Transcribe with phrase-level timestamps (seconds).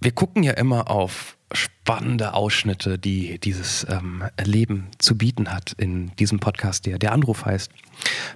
[0.00, 6.14] wir gucken ja immer auf spannende Ausschnitte, die dieses ähm, Leben zu bieten hat in
[6.16, 7.70] diesem Podcast, der der Anruf heißt.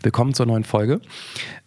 [0.02, 1.00] Willkommen zur neuen Folge.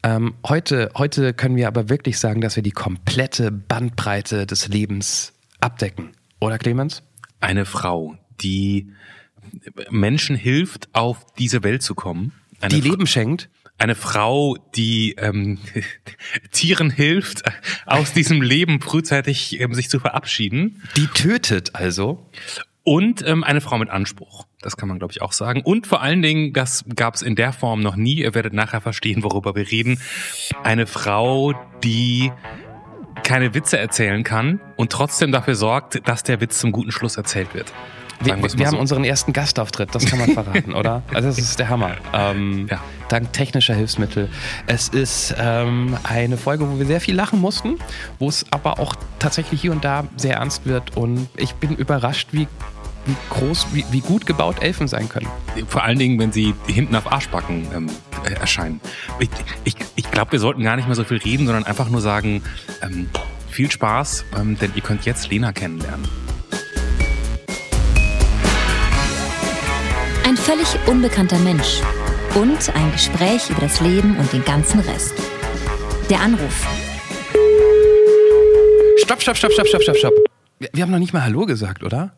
[0.03, 5.33] Ähm, heute, heute können wir aber wirklich sagen, dass wir die komplette Bandbreite des Lebens
[5.61, 6.11] abdecken.
[6.39, 7.01] Oder Clemens?
[7.39, 8.91] Eine Frau, die
[9.89, 12.33] Menschen hilft, auf diese Welt zu kommen.
[12.59, 15.59] Eine die Leben schenkt eine Frau, die ähm,
[16.51, 17.43] Tieren hilft,
[17.85, 20.83] aus diesem Leben frühzeitig ähm, sich zu verabschieden.
[20.95, 22.29] Die tötet also.
[22.83, 24.45] Und ähm, eine Frau mit Anspruch.
[24.61, 25.61] Das kann man, glaube ich, auch sagen.
[25.61, 28.19] Und vor allen Dingen, das gab es in der Form noch nie.
[28.19, 29.99] Ihr werdet nachher verstehen, worüber wir reden.
[30.63, 32.31] Eine Frau, die
[33.23, 37.53] keine Witze erzählen kann und trotzdem dafür sorgt, dass der Witz zum guten Schluss erzählt
[37.53, 37.73] wird.
[38.19, 38.65] Wir, wir so.
[38.65, 41.03] haben unseren ersten Gastauftritt, das kann man verraten, oder?
[41.13, 41.95] Also das ist der Hammer.
[42.13, 42.79] Ähm, ja.
[43.09, 44.29] Dank technischer Hilfsmittel.
[44.65, 47.77] Es ist ähm, eine Folge, wo wir sehr viel lachen mussten,
[48.19, 50.97] wo es aber auch tatsächlich hier und da sehr ernst wird.
[50.97, 52.47] Und ich bin überrascht, wie
[53.07, 55.27] wie groß, wie, wie, gut gebaut Elfen sein können.
[55.67, 57.89] Vor allen Dingen, wenn sie hinten auf Arschbacken ähm,
[58.25, 58.81] äh, erscheinen.
[59.19, 59.29] Ich,
[59.63, 62.43] ich, ich glaube, wir sollten gar nicht mehr so viel reden, sondern einfach nur sagen,
[62.81, 63.09] ähm,
[63.49, 66.05] viel Spaß, ähm, denn ihr könnt jetzt Lena kennenlernen.
[70.27, 71.79] Ein völlig unbekannter Mensch
[72.35, 75.13] und ein Gespräch über das Leben und den ganzen Rest.
[76.09, 76.67] Der Anruf.
[78.97, 80.13] Stopp, stopp, stopp, stopp, stopp, stopp, stopp.
[80.59, 82.17] Wir haben noch nicht mal Hallo gesagt, oder?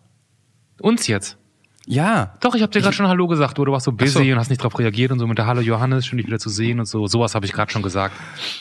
[0.82, 1.38] Uns jetzt?
[1.86, 2.34] Ja.
[2.40, 3.60] Doch, ich habe dir gerade schon Hallo gesagt.
[3.60, 4.20] Du warst so busy so.
[4.22, 6.50] und hast nicht darauf reagiert und so mit der Hallo Johannes, schön dich wieder zu
[6.50, 7.06] sehen und so.
[7.06, 8.16] Sowas habe ich gerade schon gesagt.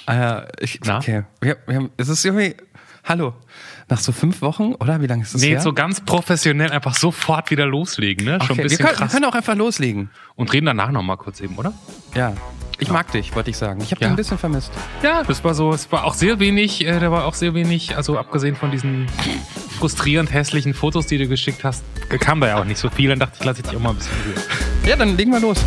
[0.05, 0.99] Ah ja, ich, Na?
[0.99, 1.23] okay.
[1.41, 2.55] Wir, wir haben, es ist irgendwie,
[3.03, 3.33] hallo.
[3.91, 5.01] Nach so fünf Wochen, oder?
[5.01, 5.63] Wie lange ist das nee, her?
[5.63, 8.39] so ganz professionell einfach sofort wieder loslegen, ne?
[8.43, 9.09] Schon okay, ein bisschen wir können, krass.
[9.09, 10.11] wir können auch einfach loslegen.
[10.35, 11.73] Und reden danach nochmal kurz eben, oder?
[12.15, 12.35] Ja.
[12.81, 13.81] Ich mag dich, wollte ich sagen.
[13.81, 14.09] Ich habe ja.
[14.09, 14.71] dich ein bisschen vermisst.
[15.03, 17.97] Ja, das war so, es war auch sehr wenig, äh, da war auch sehr wenig,
[17.97, 19.07] also abgesehen von diesen
[19.79, 21.83] frustrierend hässlichen Fotos, die du geschickt hast,
[22.21, 23.09] kam da ja auch nicht so viel.
[23.09, 24.89] Dann dachte ich, lasse ich dich auch mal ein bisschen Ruhe.
[24.89, 25.65] Ja, dann legen wir los.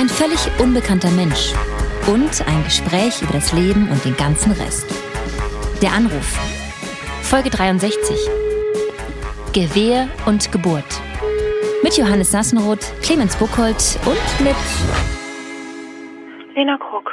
[0.00, 1.52] Ein völlig unbekannter Mensch
[2.06, 4.86] und ein Gespräch über das Leben und den ganzen Rest.
[5.82, 6.38] Der Anruf.
[7.22, 8.16] Folge 63.
[9.52, 11.02] Gewehr und Geburt.
[11.82, 14.56] Mit Johannes Sassenroth, Clemens Buchholz und mit
[16.54, 17.10] Lena Krug.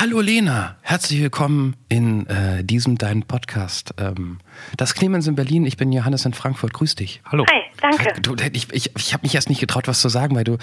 [0.00, 3.92] Hallo Lena, herzlich willkommen in äh, diesem deinen Podcast.
[3.98, 4.38] Ähm,
[4.76, 6.72] das Clemens in Berlin, ich bin Johannes in Frankfurt.
[6.72, 7.20] Grüß dich.
[7.28, 7.44] Hallo.
[7.50, 8.20] Hi, danke.
[8.20, 10.56] Du, ich ich, ich habe mich erst nicht getraut, was zu sagen, weil du,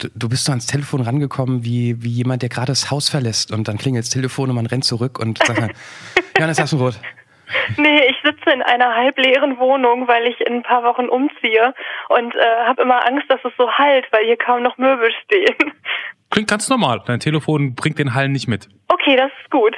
[0.00, 3.52] du, du bist so ans Telefon rangekommen wie, wie jemand, der gerade das Haus verlässt
[3.52, 5.70] und dann klingelt das Telefon und man rennt zurück und sagt,
[6.36, 6.98] Johannes Sassenroth.
[7.76, 11.74] Nee, ich sitze in einer halbleeren Wohnung, weil ich in ein paar Wochen umziehe
[12.08, 15.74] und äh, habe immer Angst, dass es so halt, weil hier kaum noch Möbel stehen.
[16.30, 17.02] Klingt ganz normal.
[17.06, 18.68] Dein Telefon bringt den Hall nicht mit.
[18.88, 19.74] Okay, das ist gut.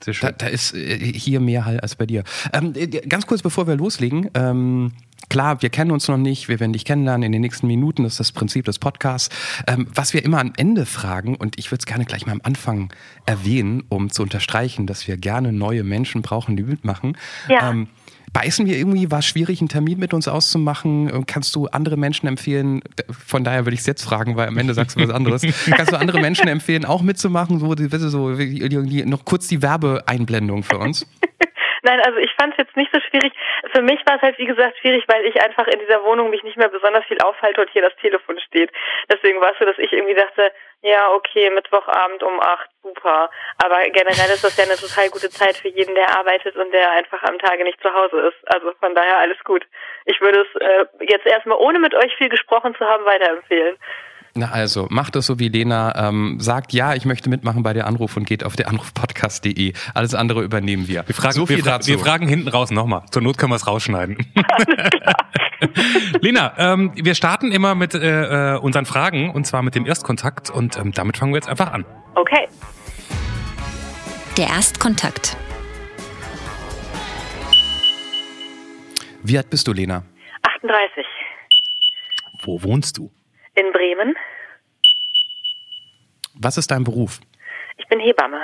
[0.00, 0.28] Sehr schön.
[0.28, 2.22] Da, da ist äh, hier mehr Hall als bei dir.
[2.52, 4.30] Ähm, äh, ganz kurz, bevor wir loslegen.
[4.34, 4.92] Ähm,
[5.28, 8.14] klar, wir kennen uns noch nicht, wir werden dich kennenlernen in den nächsten Minuten, das
[8.14, 9.34] ist das Prinzip des Podcasts.
[9.66, 12.42] Ähm, was wir immer am Ende fragen, und ich würde es gerne gleich mal am
[12.44, 12.92] Anfang
[13.24, 17.16] erwähnen, um zu unterstreichen, dass wir gerne neue Menschen brauchen, die mitmachen.
[17.48, 17.70] Ja.
[18.36, 19.10] Ähm, Beißen wir irgendwie?
[19.10, 21.24] War es schwierig, einen Termin mit uns auszumachen?
[21.26, 22.82] Kannst du andere Menschen empfehlen?
[23.10, 25.42] Von daher würde ich es jetzt fragen, weil am Ende sagst du was anderes.
[25.70, 27.58] Kannst du andere Menschen empfehlen, auch mitzumachen?
[27.58, 28.34] So, so
[29.04, 31.06] noch kurz die Werbeeinblendung für uns.
[31.86, 33.32] Nein, also ich fand es jetzt nicht so schwierig.
[33.72, 36.42] Für mich war es halt, wie gesagt, schwierig, weil ich einfach in dieser Wohnung mich
[36.42, 38.72] nicht mehr besonders viel aufhalte und hier das Telefon steht.
[39.08, 40.52] Deswegen war es so, dass ich irgendwie dachte,
[40.82, 43.30] ja, okay, Mittwochabend um acht, super.
[43.62, 46.90] Aber generell ist das ja eine total gute Zeit für jeden, der arbeitet und der
[46.90, 48.52] einfach am Tage nicht zu Hause ist.
[48.52, 49.64] Also von daher alles gut.
[50.06, 53.78] Ich würde es äh, jetzt erstmal, ohne mit euch viel gesprochen zu haben, weiterempfehlen.
[54.36, 57.86] Na also, macht es so wie Lena, ähm, sagt ja, ich möchte mitmachen bei der
[57.86, 59.72] Anruf und geht auf der Anrufpodcast.de.
[59.94, 61.08] Alles andere übernehmen wir.
[61.08, 63.04] Wir fragen, so wir, fra wir, fragen hinten raus nochmal.
[63.10, 64.18] Zur Not können wir es rausschneiden.
[66.20, 70.50] Lena, ähm, wir starten immer mit äh, äh, unseren Fragen und zwar mit dem Erstkontakt
[70.50, 71.86] und ähm, damit fangen wir jetzt einfach an.
[72.14, 72.46] Okay.
[74.36, 75.34] Der Erstkontakt.
[79.22, 80.02] Wie alt bist du, Lena?
[80.42, 81.06] 38.
[82.42, 83.10] Wo wohnst du?
[83.56, 84.14] In Bremen.
[86.34, 87.20] Was ist dein Beruf?
[87.78, 88.40] Ich bin Hebamme.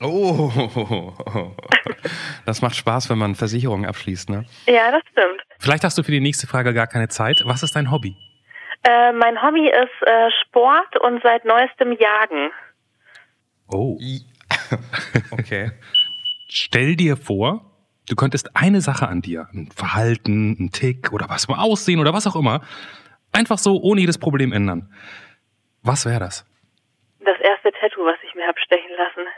[0.00, 0.50] Oh,
[2.46, 4.44] das macht Spaß, wenn man Versicherungen abschließt, ne?
[4.66, 5.42] Ja, das stimmt.
[5.60, 7.42] Vielleicht hast du für die nächste Frage gar keine Zeit.
[7.44, 8.16] Was ist dein Hobby?
[8.82, 12.50] Äh, mein Hobby ist äh, Sport und seit neuestem Jagen.
[13.68, 13.96] Oh.
[15.30, 15.70] okay.
[16.48, 17.64] Stell dir vor,
[18.08, 22.12] du könntest eine Sache an dir, ein Verhalten, ein Tick oder was mal aussehen oder
[22.12, 22.62] was auch immer,
[23.32, 24.92] Einfach so, ohne jedes Problem ändern.
[25.82, 26.46] Was wäre das?
[27.20, 29.28] Das erste Tattoo, was ich mir habe stechen lassen.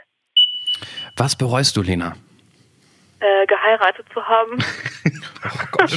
[1.16, 2.14] Was bereust du, Lena?
[3.20, 4.58] Äh, geheiratet zu haben.
[5.44, 5.90] oh Gott.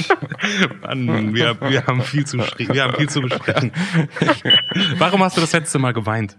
[0.82, 3.72] Mann, wir, wir, haben viel zu, wir haben viel zu besprechen.
[4.98, 6.38] Warum hast du das letzte Mal geweint?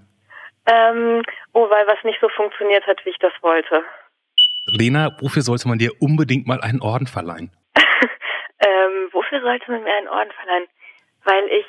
[0.65, 1.21] Ähm,
[1.53, 3.83] oh, weil was nicht so funktioniert hat, wie ich das wollte.
[4.67, 7.51] Lena, wofür sollte man dir unbedingt mal einen Orden verleihen?
[7.75, 10.67] ähm, wofür sollte man mir einen Orden verleihen?
[11.23, 11.65] Weil ich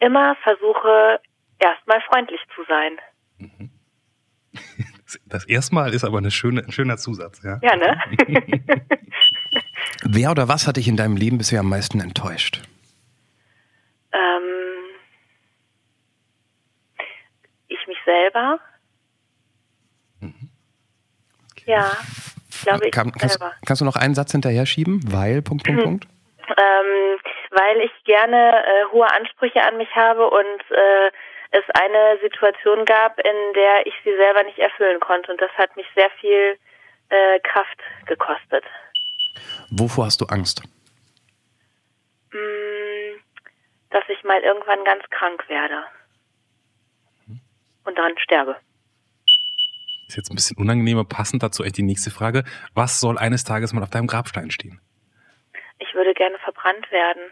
[0.00, 1.20] immer versuche,
[1.58, 2.98] erstmal freundlich zu sein.
[3.38, 3.70] Mhm.
[5.26, 7.58] Das erstmal ist aber eine schöne, ein schöner Zusatz, ja.
[7.62, 8.00] Ja, ne?
[10.04, 12.62] Wer oder was hat dich in deinem Leben bisher am meisten enttäuscht?
[14.12, 14.40] Ähm,
[17.66, 18.60] ich mich selber.
[20.20, 20.50] Mhm.
[21.52, 21.70] Okay.
[21.72, 21.90] Ja,
[22.62, 22.92] glaube ich.
[22.92, 23.54] Kann, kannst, selber.
[23.66, 25.00] kannst du noch einen Satz hinterher schieben?
[25.12, 25.84] Weil, Punkt, Punkt, mhm.
[25.84, 26.08] Punkt.
[26.50, 27.18] Ähm,
[27.50, 31.10] weil ich gerne äh, hohe Ansprüche an mich habe und äh,
[31.50, 35.32] es eine Situation gab, in der ich sie selber nicht erfüllen konnte.
[35.32, 36.56] Und das hat mich sehr viel
[37.08, 38.64] äh, Kraft gekostet.
[39.70, 40.62] Wovor hast du Angst?
[42.32, 43.18] Mm,
[43.90, 45.84] dass ich mal irgendwann ganz krank werde.
[47.84, 48.56] Und dann sterbe.
[50.06, 52.44] Ist jetzt ein bisschen unangenehmer, passend dazu echt die nächste Frage.
[52.74, 54.80] Was soll eines Tages mal auf deinem Grabstein stehen?
[55.80, 57.22] Ich würde gerne verbrannt werden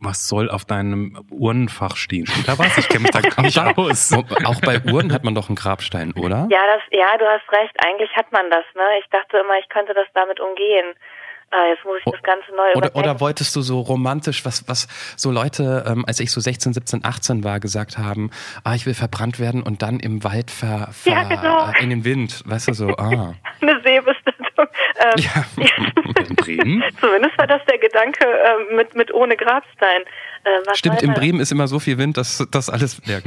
[0.00, 2.26] was soll auf deinem Urnenfach stehen?
[2.26, 2.76] Steht da was?
[2.78, 4.12] Ich kenne mich da gar nicht aus.
[4.12, 6.48] Auch bei Uhren hat man doch einen Grabstein, oder?
[6.50, 7.74] Ja, das, ja, du hast recht.
[7.84, 8.64] Eigentlich hat man das.
[8.74, 8.82] Ne?
[9.00, 10.94] Ich dachte immer, ich könnte das damit umgehen.
[11.52, 14.86] Ah, jetzt muss ich das Ganze neu oder, oder wolltest du so romantisch, was, was
[15.16, 18.30] so Leute, ähm, als ich so 16, 17, 18 war, gesagt haben,
[18.62, 21.72] ah, ich will verbrannt werden und dann im Wald ver, ver ja, genau.
[21.80, 23.34] in den Wind, weißt du so, ah.
[23.60, 24.29] Eine Seebestattung.
[25.00, 25.44] Ähm, ja.
[26.28, 26.84] in Bremen?
[27.00, 30.02] Zumindest war das der Gedanke äh, mit, mit ohne Grabstein.
[30.44, 33.00] Äh, Stimmt, in Bremen ist immer so viel Wind, dass das alles.
[33.04, 33.18] Ja.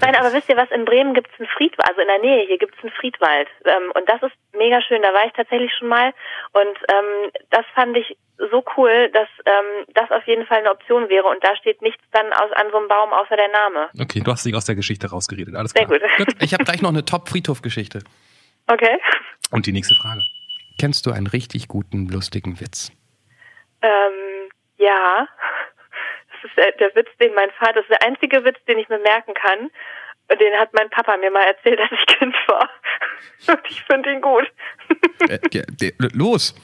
[0.00, 0.70] Nein, aber wisst ihr was?
[0.70, 3.48] In Bremen gibt es einen Friedwald, also in der Nähe hier gibt es einen Friedwald.
[3.64, 5.02] Ähm, und das ist mega schön.
[5.02, 6.12] Da war ich tatsächlich schon mal.
[6.52, 8.16] Und ähm, das fand ich
[8.50, 11.28] so cool, dass ähm, das auf jeden Fall eine Option wäre.
[11.28, 13.88] Und da steht nichts dann aus, an so einem Baum außer der Name.
[14.00, 15.54] Okay, du hast dich aus der Geschichte rausgeredet.
[15.54, 15.88] Alles klar.
[15.88, 16.08] Sehr gut.
[16.16, 16.42] gut.
[16.42, 18.00] Ich habe gleich noch eine Top-Friedhof-Geschichte.
[18.66, 18.98] Okay.
[19.50, 20.20] Und die nächste Frage.
[20.78, 22.90] Kennst du einen richtig guten, lustigen Witz?
[23.82, 25.28] Ähm, ja
[26.44, 28.98] ist der, der Witz, den mein Vater, das ist der einzige Witz, den ich mir
[28.98, 29.70] merken kann.
[30.28, 32.68] Und den hat mein Papa mir mal erzählt, als ich Kind war.
[33.48, 34.50] Und ich finde ihn gut.
[35.28, 35.38] Äh,
[36.14, 36.54] los!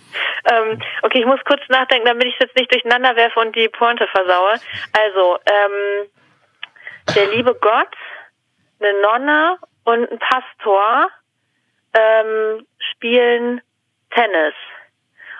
[0.50, 3.68] Ähm, okay, ich muss kurz nachdenken, damit ich es jetzt nicht durcheinander werfe und die
[3.68, 4.60] Pointe versaue.
[4.92, 6.08] Also, ähm,
[7.14, 7.94] der liebe Gott,
[8.80, 11.08] eine Nonne und ein Pastor
[11.94, 13.60] ähm, spielen
[14.18, 14.54] Tennis.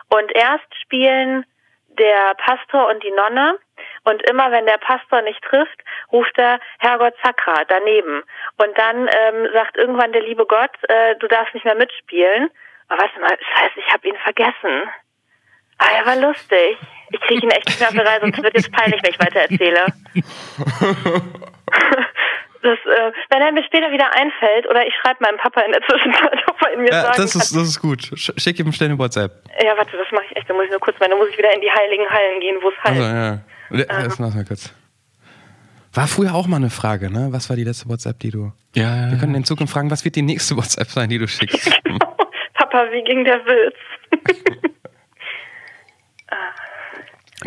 [0.08, 1.44] Und erst spielen
[1.88, 3.58] der Pastor und die Nonne
[4.04, 5.82] und immer wenn der Pastor nicht trifft,
[6.12, 8.22] ruft er Herrgott Sakra daneben.
[8.56, 12.50] Und dann ähm, sagt irgendwann der liebe Gott, äh, du darfst nicht mehr mitspielen.
[12.88, 14.88] Aber warte mal, scheiße, ich habe ihn vergessen.
[15.78, 16.78] Ah, er war lustig.
[17.10, 19.20] Ich kriege ihn echt nicht mehr auf die Reihe, sonst wird jetzt peinlich, wenn ich
[19.20, 19.86] weiter erzähle.
[22.62, 25.80] Das, äh, wenn er mir später wieder einfällt, oder ich schreibe meinem Papa in der
[25.82, 27.60] Zwischenzeit, ob er ihn mir ja, sagen das ist, kann.
[27.60, 28.10] Das ist gut.
[28.16, 29.44] Schick ihm schnell eine WhatsApp.
[29.62, 30.50] Ja, warte, das mache ich echt.
[30.50, 32.56] Da muss ich nur kurz mal, da muss ich wieder in die heiligen Hallen gehen,
[32.62, 32.98] wo es heilt.
[32.98, 33.38] Also, ja.
[33.70, 34.12] Ähm.
[34.34, 34.74] mal kurz.
[35.94, 37.28] War früher auch mal eine Frage, ne?
[37.30, 38.52] Was war die letzte WhatsApp, die du.
[38.74, 39.10] Ja, ja.
[39.10, 41.70] Wir können in Zukunft fragen, was wird die nächste WhatsApp sein, die du schickst?
[41.84, 42.16] genau.
[42.54, 43.76] Papa, wie ging der Witz?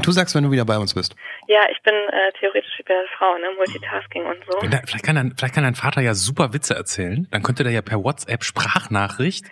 [0.04, 1.16] du sagst, wenn du wieder bei uns bist.
[1.48, 3.48] Ja, ich bin äh, theoretisch bei der Frau, ne?
[3.58, 4.60] Multitasking und so.
[4.60, 7.28] Vielleicht kann, dein, vielleicht kann dein Vater ja super Witze erzählen.
[7.32, 9.46] Dann könnte der ja per WhatsApp Sprachnachricht.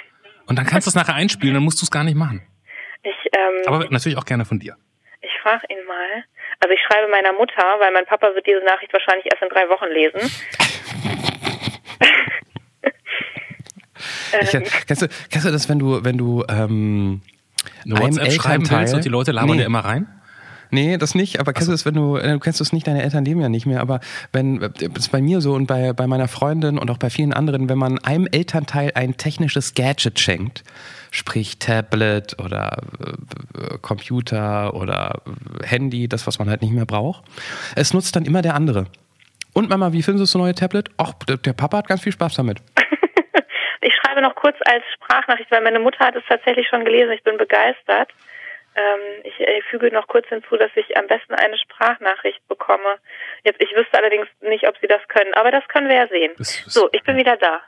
[0.46, 2.42] und dann kannst du es nachher einspielen, dann musst du es gar nicht machen.
[3.02, 4.76] Ich, ähm, Aber natürlich auch gerne von dir.
[5.20, 6.24] Ich frage ihn mal.
[6.60, 9.68] Also ich schreibe meiner Mutter, weil mein Papa wird diese Nachricht wahrscheinlich erst in drei
[9.68, 10.20] Wochen lesen.
[14.42, 14.64] ich, ähm.
[14.86, 17.22] kennst, du, kennst du das, wenn du, wenn du ähm,
[17.84, 19.58] eine WhatsApp schreiben willst und die Leute labern nee.
[19.58, 20.15] dir immer rein?
[20.76, 21.72] Nee, das nicht, aber kennst also.
[21.72, 23.80] du das, wenn du, äh, du kennst es nicht, deine Eltern leben ja nicht mehr,
[23.80, 24.00] aber
[24.34, 27.32] wenn, das ist bei mir so und bei, bei meiner Freundin und auch bei vielen
[27.32, 30.64] anderen, wenn man einem Elternteil ein technisches Gadget schenkt,
[31.10, 35.22] sprich Tablet oder äh, Computer oder
[35.64, 37.24] Handy, das, was man halt nicht mehr braucht,
[37.74, 38.84] es nutzt dann immer der andere.
[39.54, 40.90] Und Mama, wie findest du das neue Tablet?
[40.98, 42.58] Ach, der Papa hat ganz viel Spaß damit.
[43.80, 47.12] ich schreibe noch kurz als Sprachnachricht, weil meine Mutter hat es tatsächlich schon gelesen.
[47.12, 48.12] Ich bin begeistert.
[48.76, 52.98] Ähm, ich, ich füge noch kurz hinzu, dass ich am besten eine Sprachnachricht bekomme.
[53.42, 56.32] Jetzt, ich wüsste allerdings nicht, ob Sie das können, aber das können wir ja sehen.
[56.36, 57.62] Das, so, ich bin wieder da.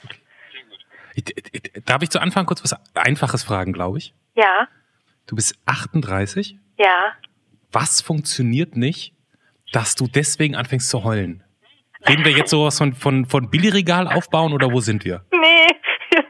[1.87, 4.15] Darf ich zu Anfang kurz was Einfaches fragen, glaube ich?
[4.35, 4.69] Ja.
[5.27, 6.57] Du bist 38?
[6.79, 7.15] Ja.
[7.73, 9.15] Was funktioniert nicht,
[9.73, 11.43] dass du deswegen anfängst zu heulen?
[12.07, 15.25] Reden wir jetzt sowas von, von, von Billigregal aufbauen oder wo sind wir?
[15.33, 15.67] Nee,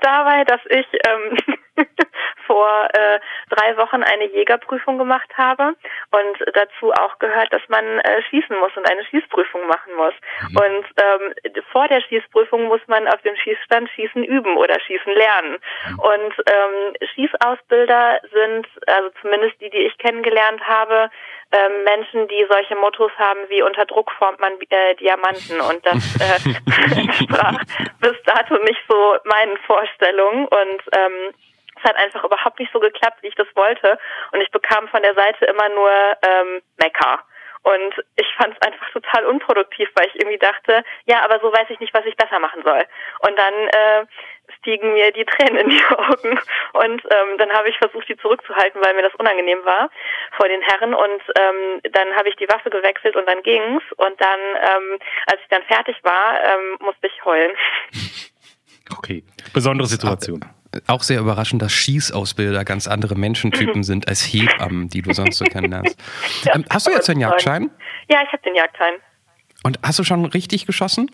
[0.00, 1.57] dabei, dass ich ähm,
[2.46, 3.20] vor äh,
[3.50, 5.74] drei Wochen eine Jägerprüfung gemacht habe
[6.10, 10.14] und dazu auch gehört, dass man äh, schießen muss und eine Schießprüfung machen muss.
[10.50, 10.56] Mhm.
[10.56, 15.58] Und ähm, vor der Schießprüfung muss man auf dem Schießstand Schießen üben oder Schießen lernen.
[15.88, 15.98] Mhm.
[15.98, 21.10] Und ähm, Schießausbilder sind, also zumindest die, die ich kennengelernt habe,
[21.50, 26.16] ähm, Menschen, die solche Mottos haben wie unter Druck formt man äh, Diamanten und das
[26.20, 27.58] äh, entsprach
[28.00, 31.34] bis dato nicht so meinen Vorstellungen und ähm,
[31.78, 33.98] es hat einfach überhaupt nicht so geklappt, wie ich das wollte
[34.32, 35.90] und ich bekam von der Seite immer nur
[36.22, 37.24] ähm, Mecker.
[37.62, 41.68] Und ich fand es einfach total unproduktiv, weil ich irgendwie dachte, ja, aber so weiß
[41.70, 42.82] ich nicht, was ich besser machen soll.
[43.20, 44.06] Und dann äh,
[44.58, 46.38] stiegen mir die Tränen in die Augen.
[46.72, 49.90] Und ähm, dann habe ich versucht, die zurückzuhalten, weil mir das unangenehm war
[50.36, 50.94] vor den Herren.
[50.94, 53.82] Und ähm, dann habe ich die Waffe gewechselt und dann ging's.
[53.96, 57.56] Und dann, ähm, als ich dann fertig war, ähm, musste ich heulen.
[58.96, 60.40] Okay, besondere Situation
[60.86, 65.44] auch sehr überraschend, dass Schießausbilder ganz andere Menschentypen sind als Hebammen, die du sonst so
[65.44, 65.98] kennenlernst.
[66.44, 67.70] ja, ähm, hast du jetzt den Jagdschein?
[68.10, 68.94] Ja, ich habe den Jagdschein.
[69.64, 71.10] Und hast du schon richtig geschossen?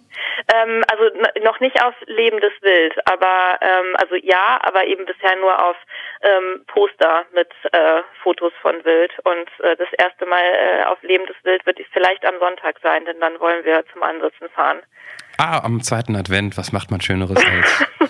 [0.52, 1.04] Ähm, also
[1.42, 5.76] noch nicht auf lebendes Wild, aber ähm, also ja, aber eben bisher nur auf
[6.20, 9.12] ähm, Poster mit äh, Fotos von Wild.
[9.24, 13.04] Und äh, das erste Mal äh, auf lebendes Wild wird es vielleicht am Sonntag sein,
[13.06, 14.80] denn dann wollen wir zum Ansitzen fahren.
[15.38, 17.86] Ah, am zweiten Advent, was macht man Schöneres als?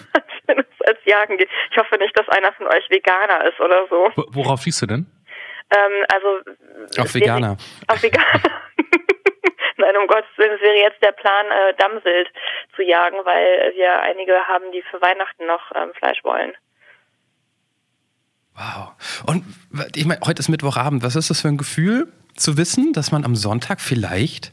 [0.49, 1.49] als Jagen geht.
[1.71, 4.11] Ich hoffe nicht, dass einer von euch Veganer ist oder so.
[4.29, 5.07] Worauf schießt du denn?
[5.71, 7.57] Ähm, also auf Veganer.
[7.89, 8.41] Auf Veganer.
[9.77, 12.29] Nein, um Gottes Willen, es wäre jetzt der Plan, äh, Dammwild
[12.77, 16.53] zu jagen, weil wir einige haben, die für Weihnachten noch ähm, Fleisch wollen.
[18.55, 18.95] Wow.
[19.27, 19.45] Und
[19.97, 21.03] ich meine, heute ist Mittwochabend.
[21.03, 24.53] Was ist das für ein Gefühl, zu wissen, dass man am Sonntag vielleicht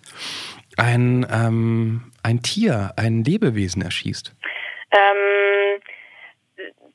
[0.78, 4.34] ein, ähm, ein Tier, ein Lebewesen erschießt?
[4.92, 5.82] Ähm,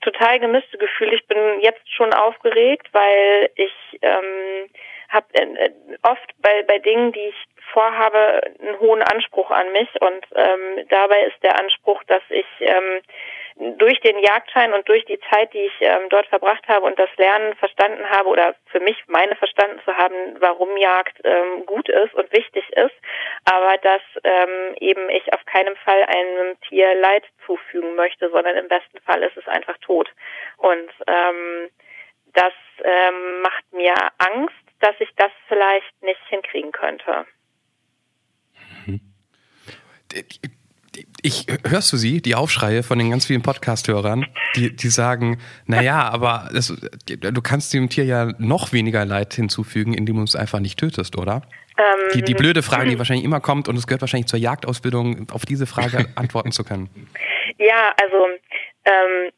[0.00, 1.14] total gemischte Gefühle.
[1.14, 3.72] Ich bin jetzt schon aufgeregt, weil ich
[4.02, 4.68] ähm,
[5.08, 5.70] habe äh,
[6.02, 11.22] oft bei, bei Dingen, die ich vorhabe, einen hohen Anspruch an mich und ähm, dabei
[11.22, 13.00] ist der Anspruch, dass ich ähm,
[13.58, 17.08] durch den Jagdschein und durch die Zeit, die ich ähm, dort verbracht habe und das
[17.16, 22.12] Lernen verstanden habe oder für mich meine verstanden zu haben, warum Jagd ähm, gut ist
[22.14, 22.94] und wichtig ist,
[23.44, 28.68] aber dass ähm, eben ich auf keinen Fall einem Tier Leid zufügen möchte, sondern im
[28.68, 30.10] besten Fall ist es einfach tot.
[30.58, 31.70] Und ähm,
[32.34, 32.52] das
[32.84, 37.26] ähm, macht mir Angst, dass ich das vielleicht nicht hinkriegen könnte.
[38.84, 39.00] Mhm
[41.26, 46.08] ich hörst du sie, die Aufschreie von den ganz vielen Podcast-Hörern, die, die sagen, naja,
[46.08, 46.72] aber das,
[47.08, 51.18] du kannst dem Tier ja noch weniger Leid hinzufügen, indem du es einfach nicht tötest,
[51.18, 51.42] oder?
[51.76, 55.28] Ähm, die, die blöde Frage, die wahrscheinlich immer kommt, und es gehört wahrscheinlich zur Jagdausbildung,
[55.32, 56.88] auf diese Frage antworten zu können.
[57.58, 58.26] Ja, also
[58.84, 59.32] ähm,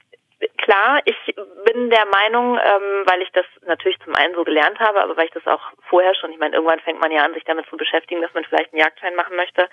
[0.58, 5.02] klar, ich bin der Meinung, ähm, weil ich das natürlich zum einen so gelernt habe,
[5.02, 7.44] aber weil ich das auch vorher schon, ich meine, irgendwann fängt man ja an, sich
[7.44, 9.68] damit zu beschäftigen, dass man vielleicht einen Jagdschein machen möchte,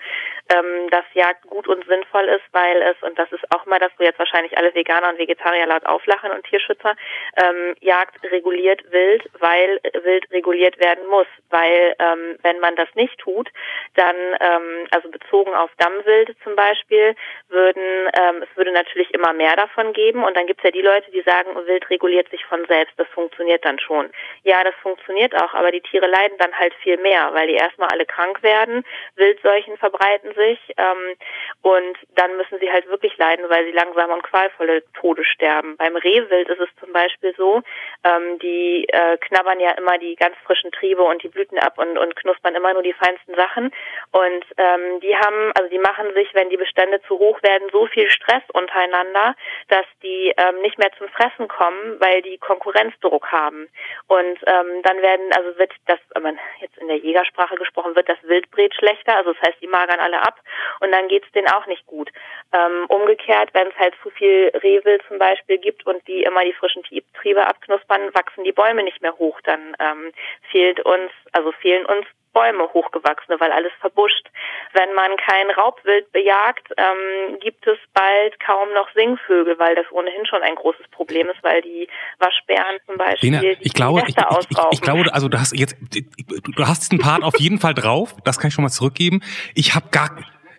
[0.52, 3.92] ähm, dass Jagd gut und sinnvoll ist, weil es, und das ist auch mal, dass
[3.98, 6.94] wir jetzt wahrscheinlich alle Veganer und Vegetarier laut auflachen und Tierschützer,
[7.36, 13.18] ähm, Jagd reguliert Wild, weil Wild reguliert werden muss, weil ähm, wenn man das nicht
[13.18, 13.48] tut,
[13.94, 17.14] dann, ähm, also bezogen auf Dammwild zum Beispiel,
[17.48, 20.82] würden, ähm, es würde natürlich immer mehr davon geben und dann gibt es ja die
[20.82, 24.10] Leute, die sagen, Wild reguliert sich von selbst, das funktioniert dann schon.
[24.42, 27.88] Ja, das funktioniert auch, aber die Tiere leiden dann halt viel mehr, weil die erstmal
[27.88, 28.84] alle krank werden,
[29.16, 31.16] Wildseuchen verbreiten sich ähm,
[31.62, 35.76] und dann müssen sie halt wirklich leiden, weil sie langsam und qualvolle Tode sterben.
[35.76, 37.62] Beim Rehwild ist es zum Beispiel so,
[38.04, 41.98] ähm, die äh, knabbern ja immer die ganz frischen Triebe und die Blüten ab und,
[41.98, 43.72] und knuspern immer nur die feinsten Sachen
[44.12, 47.86] und ähm, die haben, also die machen sich, wenn die Bestände zu hoch werden, so
[47.86, 49.34] viel Stress untereinander,
[49.68, 53.68] dass die ähm, nicht mehr zum Fressen kommen, weil die Konkurrenzdruck haben.
[54.06, 58.18] Und ähm, dann werden, also wird das, man jetzt in der Jägersprache gesprochen wird, das
[58.22, 60.40] Wildbret schlechter, also das heißt, die magern alle ab
[60.80, 62.10] und dann geht's denen auch nicht gut.
[62.52, 66.52] Ähm, umgekehrt, wenn es halt zu viel Rehwild zum Beispiel gibt und die immer die
[66.52, 66.82] frischen
[67.20, 69.40] Triebe abknuspern, wachsen die Bäume nicht mehr hoch.
[69.42, 70.12] Dann ähm,
[70.50, 74.26] fehlt uns, also fehlen uns Bäume hochgewachsene, weil alles verbuscht.
[74.74, 80.26] Wenn man kein Raubwild bejagt, ähm, gibt es bald kaum noch Singvögel, weil das ohnehin
[80.26, 81.88] schon ein großes Problem ist, weil die
[82.18, 85.76] Waschbären zum Beispiel Lena, ich glaube, ich, ich, ich, ich, glaube, also du hast jetzt,
[85.80, 88.14] du hast diesen Part auf jeden Fall drauf.
[88.24, 89.22] Das kann ich schon mal zurückgeben.
[89.54, 90.10] Ich habe gar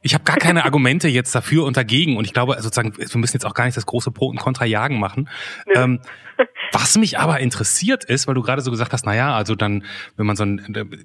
[0.07, 3.35] ich habe gar keine Argumente jetzt dafür und dagegen und ich glaube sozusagen, wir müssen
[3.35, 5.27] jetzt auch gar nicht das große Pro und Contra jagen machen.
[5.75, 5.99] Ähm,
[6.71, 9.83] was mich aber interessiert ist, weil du gerade so gesagt hast, na ja, also dann,
[10.15, 10.61] wenn man so ein,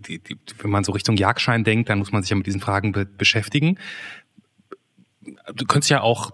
[0.06, 2.60] die, die, wenn man so Richtung Jagdschein denkt, dann muss man sich ja mit diesen
[2.60, 3.76] Fragen be beschäftigen.
[5.52, 6.30] Du könntest ja auch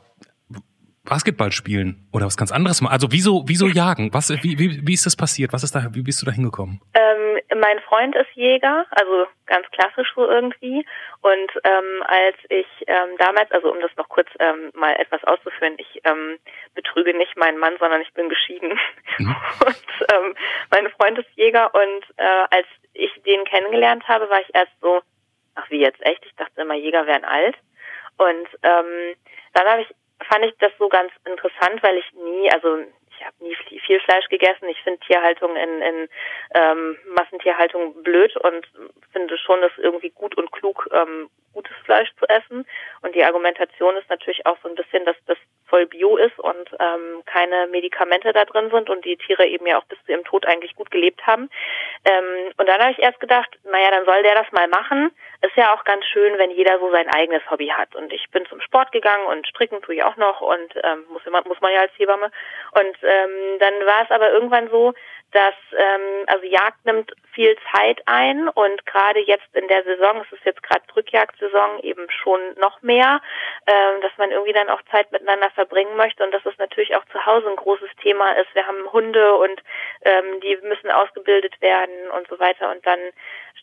[1.08, 2.92] Basketball spielen oder was ganz anderes machen?
[2.92, 4.12] Also wieso, wieso jagen?
[4.12, 5.52] Was, wie, wie, wie ist das passiert?
[5.52, 6.80] Was ist da, wie bist du da hingekommen?
[6.94, 10.84] Ähm, mein Freund ist Jäger, also ganz klassisch so irgendwie.
[11.22, 15.74] Und ähm, als ich ähm, damals, also um das noch kurz ähm, mal etwas auszuführen,
[15.78, 16.38] ich ähm,
[16.74, 18.78] betrüge nicht meinen Mann, sondern ich bin geschieden.
[19.18, 19.36] Mhm.
[19.66, 20.34] Und ähm,
[20.70, 25.00] mein Freund ist Jäger und äh, als ich den kennengelernt habe, war ich erst so,
[25.54, 26.24] ach wie jetzt echt?
[26.24, 27.56] Ich dachte immer, Jäger wären alt.
[28.16, 29.14] Und ähm,
[29.54, 29.88] dann habe ich
[30.26, 32.84] fand ich das so ganz interessant, weil ich nie, also
[33.18, 34.68] ich habe nie viel Fleisch gegessen.
[34.68, 36.08] Ich finde Tierhaltung in, in
[36.54, 38.66] ähm, Massentierhaltung blöd und
[39.12, 42.66] finde schon, dass irgendwie gut und klug ähm, gutes Fleisch zu essen.
[43.02, 46.70] Und die Argumentation ist natürlich auch so ein bisschen, dass das voll bio ist und
[46.80, 50.24] ähm, keine Medikamente da drin sind und die Tiere eben ja auch bis zu ihrem
[50.24, 51.50] Tod eigentlich gut gelebt haben.
[52.04, 55.10] Ähm, und dann habe ich erst gedacht, naja, dann soll der das mal machen.
[55.42, 57.94] Ist ja auch ganz schön, wenn jeder so sein eigenes Hobby hat.
[57.94, 61.26] Und ich bin zum Sport gegangen und stricken tue ich auch noch und ähm, muss,
[61.26, 62.30] immer, muss man ja als Hebamme.
[62.72, 64.92] Und ähm, dann war es aber irgendwann so,
[65.32, 70.32] dass ähm, also Jagd nimmt viel Zeit ein und gerade jetzt in der Saison, es
[70.32, 73.20] ist jetzt gerade Drückjagdsaison, eben schon noch mehr,
[73.68, 77.04] ähm, dass man irgendwie dann auch Zeit miteinander verbringen möchte und dass es natürlich auch
[77.12, 78.52] zu Hause ein großes Thema ist.
[78.54, 79.62] Wir haben Hunde und
[80.02, 82.98] ähm, die müssen ausgebildet werden und so weiter und dann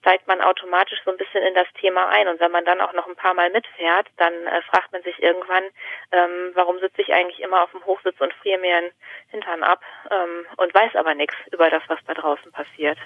[0.06, 2.28] steigt man automatisch so ein bisschen in das Thema ein.
[2.28, 5.22] Und wenn man dann auch noch ein paar Mal mitfährt, dann äh, fragt man sich
[5.22, 5.64] irgendwann,
[6.12, 8.92] ähm, warum sitze ich eigentlich immer auf dem Hochsitz und friere mir den
[9.30, 13.00] Hintern ab ähm, und weiß aber nichts über das, was da draußen passiert.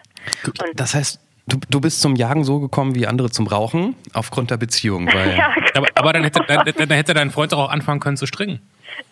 [0.62, 4.52] Und das heißt, Du, du bist zum Jagen so gekommen wie andere zum Rauchen, aufgrund
[4.52, 5.08] der Beziehung.
[5.14, 5.68] Weil ja, genau.
[5.74, 8.62] aber, aber, dann, hätte, dann, dann hätte dein Freund auch anfangen können zu stricken.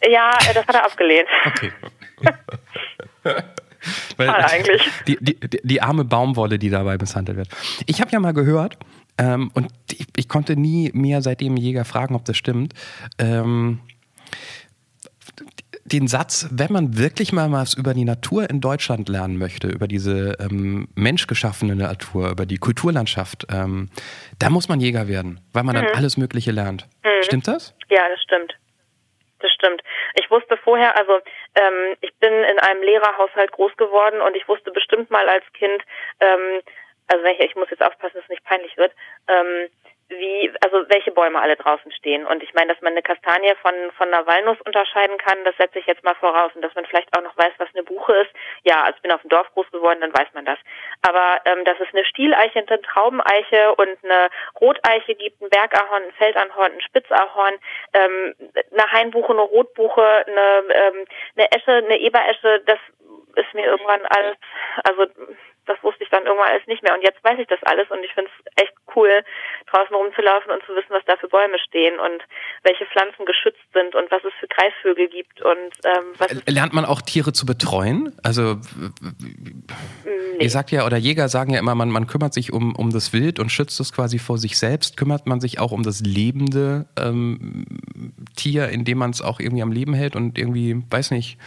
[0.07, 1.27] Ja, das hat er abgelehnt.
[1.45, 1.71] Okay.
[4.17, 4.87] Weil eigentlich.
[5.07, 7.49] Die, die, die, arme Baumwolle, die dabei misshandelt wird.
[7.85, 8.77] Ich habe ja mal gehört,
[9.17, 12.73] ähm, und ich, ich, konnte nie mehr seitdem Jäger fragen, ob das stimmt.
[13.17, 13.79] Ähm,
[15.91, 19.87] den Satz, wenn man wirklich mal was über die Natur in Deutschland lernen möchte, über
[19.87, 23.89] diese ähm, menschgeschaffene Natur, über die Kulturlandschaft, ähm,
[24.39, 25.85] da muss man Jäger werden, weil man mhm.
[25.85, 26.87] dann alles Mögliche lernt.
[27.03, 27.23] Mhm.
[27.23, 27.73] Stimmt das?
[27.89, 28.53] Ja, das stimmt.
[29.39, 29.81] Das stimmt.
[30.15, 31.19] Ich wusste vorher, also
[31.55, 35.83] ähm, ich bin in einem Lehrerhaushalt groß geworden und ich wusste bestimmt mal als Kind,
[36.19, 36.61] ähm,
[37.07, 38.91] also ich, ich muss jetzt aufpassen, dass es nicht peinlich wird,
[39.27, 39.69] ähm,
[40.09, 42.25] wie, also welche Bäume alle draußen stehen.
[42.25, 45.79] Und ich meine, dass man eine Kastanie von, von einer Walnuss unterscheiden kann, das setze
[45.79, 46.51] ich jetzt mal voraus.
[46.55, 48.31] Und dass man vielleicht auch noch weiß, was eine Buche ist.
[48.63, 50.59] Ja, ich bin auf dem Dorf groß geworden, dann weiß man das.
[51.01, 56.13] Aber ähm, dass es eine Stieleiche, eine Traubeneiche und eine Roteiche gibt, ein Bergahorn, ein
[56.13, 57.55] Feldahorn, ein Spitzahorn,
[57.93, 58.35] ähm,
[58.71, 62.79] eine Hainbuche, eine Rotbuche, eine, ähm, eine Esche, eine Eberesche, das
[63.35, 64.37] ist mir irgendwann alles,
[64.83, 65.05] also
[65.67, 66.93] das wusste ich dann irgendwann alles nicht mehr.
[66.93, 69.23] Und jetzt weiß ich das alles und ich finde es echt cool,
[69.71, 72.23] draußen rumzulaufen und zu wissen, was da für Bäume stehen und
[72.63, 76.85] welche Pflanzen geschützt sind und was es für Greifvögel gibt und ähm, was lernt man
[76.85, 78.15] auch Tiere zu betreuen?
[78.23, 78.55] Also
[80.05, 80.43] nee.
[80.43, 83.13] ihr sagt ja oder Jäger sagen ja immer, man, man kümmert sich um, um das
[83.13, 84.97] Wild und schützt es quasi vor sich selbst.
[84.97, 87.65] Kümmert man sich auch um das lebende ähm,
[88.35, 91.37] Tier, indem man es auch irgendwie am Leben hält und irgendwie, weiß nicht.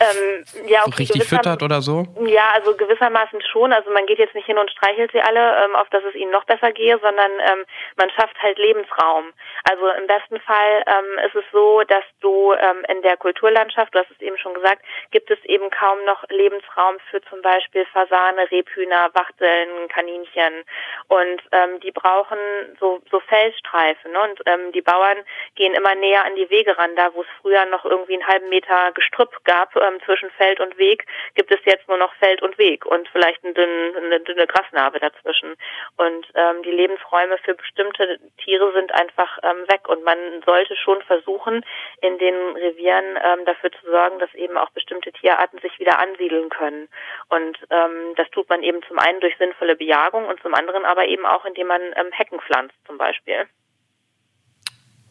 [0.00, 2.06] Ähm, ja, okay, richtig füttert oder so?
[2.24, 3.72] Ja, also gewissermaßen schon.
[3.72, 6.30] Also man geht jetzt nicht hin und streichelt sie alle, ähm, auf dass es ihnen
[6.30, 7.64] noch besser gehe, sondern ähm,
[7.96, 9.32] man schafft halt Lebensraum.
[9.68, 13.98] Also im besten Fall ähm, ist es so, dass du ähm, in der Kulturlandschaft, du
[13.98, 17.57] hast es eben schon gesagt, gibt es eben kaum noch Lebensraum für zum Beispiel
[17.92, 20.64] Fasane, Rebhühner, Wachteln, Kaninchen.
[21.08, 22.38] Und ähm, die brauchen
[22.80, 24.12] so, so Felsstreifen.
[24.12, 24.20] Ne?
[24.20, 25.18] Und ähm, die Bauern
[25.54, 28.48] gehen immer näher an die Wege ran, da wo es früher noch irgendwie einen halben
[28.48, 32.58] Meter Gestrüpp gab ähm, zwischen Feld und Weg, gibt es jetzt nur noch Feld und
[32.58, 35.56] Weg und vielleicht eine dünne, eine dünne Grasnarbe dazwischen.
[35.96, 41.02] Und ähm, die Lebensräume für bestimmte Tiere sind einfach ähm, weg und man sollte schon
[41.02, 41.64] versuchen,
[42.00, 46.48] in den Revieren ähm, dafür zu sorgen, dass eben auch bestimmte Tierarten sich wieder ansiedeln
[46.48, 46.88] können.
[47.28, 51.06] Und ähm, das tut man eben zum einen durch sinnvolle Bejagung und zum anderen aber
[51.06, 53.46] eben auch, indem man ähm, Hecken pflanzt zum Beispiel.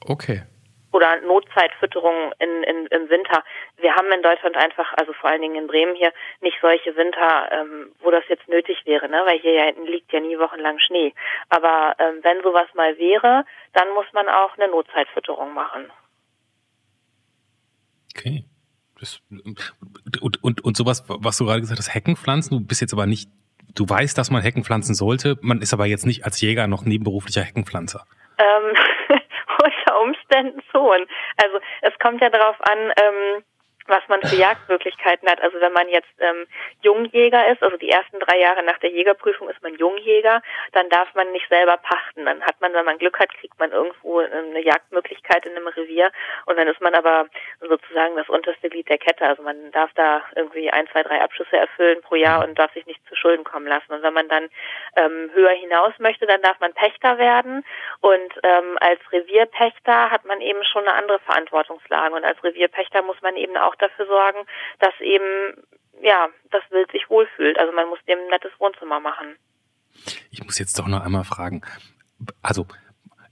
[0.05, 0.43] Okay
[0.97, 3.43] oder Notzeitfütterung in, in, im Winter.
[3.77, 7.49] Wir haben in Deutschland einfach, also vor allen Dingen in Bremen hier, nicht solche Winter,
[7.51, 9.21] ähm, wo das jetzt nötig wäre, ne?
[9.25, 11.13] weil hier ja liegt ja nie wochenlang Schnee.
[11.49, 15.91] Aber ähm, wenn sowas mal wäre, dann muss man auch eine Notzeitfütterung machen.
[18.15, 18.43] Okay.
[18.99, 19.21] Das,
[20.21, 23.29] und, und, und sowas, was du gerade gesagt hast, Heckenpflanzen, du bist jetzt aber nicht,
[23.75, 26.83] du weißt, dass man Hecken pflanzen sollte, man ist aber jetzt nicht als Jäger noch
[26.83, 28.05] nebenberuflicher Heckenpflanzer.
[28.37, 28.75] Ähm,
[29.63, 31.05] unter Umständen schon.
[31.41, 33.43] Also es kommt ja darauf an, ähm,
[33.87, 35.41] was man für Jagdmöglichkeiten hat.
[35.41, 36.47] Also wenn man jetzt ähm,
[36.81, 40.41] Jungjäger ist, also die ersten drei Jahre nach der Jägerprüfung ist man Jungjäger,
[40.73, 42.25] dann darf man nicht selber pachten.
[42.25, 45.67] Dann hat man, wenn man Glück hat, kriegt man irgendwo ähm, eine Jagdmöglichkeit in einem
[45.67, 46.11] Revier
[46.45, 47.27] und dann ist man aber
[47.61, 49.25] sozusagen das unterste Glied der Kette.
[49.25, 52.85] Also man darf da irgendwie ein, zwei, drei Abschüsse erfüllen pro Jahr und darf sich
[52.85, 53.91] nicht zu Schulden kommen lassen.
[53.91, 54.49] Und wenn man dann
[54.95, 57.63] ähm, höher hinaus möchte, dann darf man Pächter werden
[58.01, 63.21] und ähm, als Revierpächter hat man eben schon eine andere Verantwortungslage und als Revierpächter muss
[63.21, 64.39] man eben auch dafür sorgen,
[64.79, 65.63] dass eben
[66.01, 67.57] ja das Wild sich wohlfühlt.
[67.59, 69.35] Also man muss dem ein nettes Wohnzimmer machen.
[70.29, 71.61] Ich muss jetzt doch noch einmal fragen.
[72.41, 72.67] Also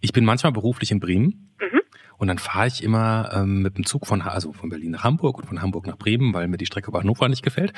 [0.02, 1.56] ich bin manchmal beruflich in Bremen.
[1.60, 1.82] Mhm.
[2.18, 5.38] Und dann fahre ich immer ähm, mit dem Zug von, also von Berlin nach Hamburg
[5.38, 7.74] und von Hamburg nach Bremen, weil mir die Strecke über Hannover nicht gefällt.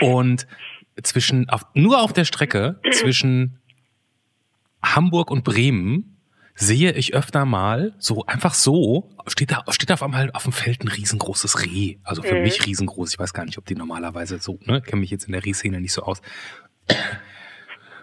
[0.00, 0.06] Mhm.
[0.06, 0.46] Und
[1.02, 3.60] zwischen, auf, nur auf der Strecke zwischen
[4.82, 6.11] Hamburg und Bremen
[6.62, 10.82] sehe ich öfter mal so einfach so steht da steht auf einmal auf dem Feld
[10.84, 11.96] ein riesengroßes Reh.
[12.04, 12.42] Also für mhm.
[12.42, 13.12] mich riesengroß.
[13.12, 15.80] Ich weiß gar nicht ob die normalerweise so ne kenne mich jetzt in der Rehszene
[15.80, 16.22] nicht so aus.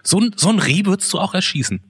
[0.02, 1.80] So ein so ein Reh würdest du auch erschießen?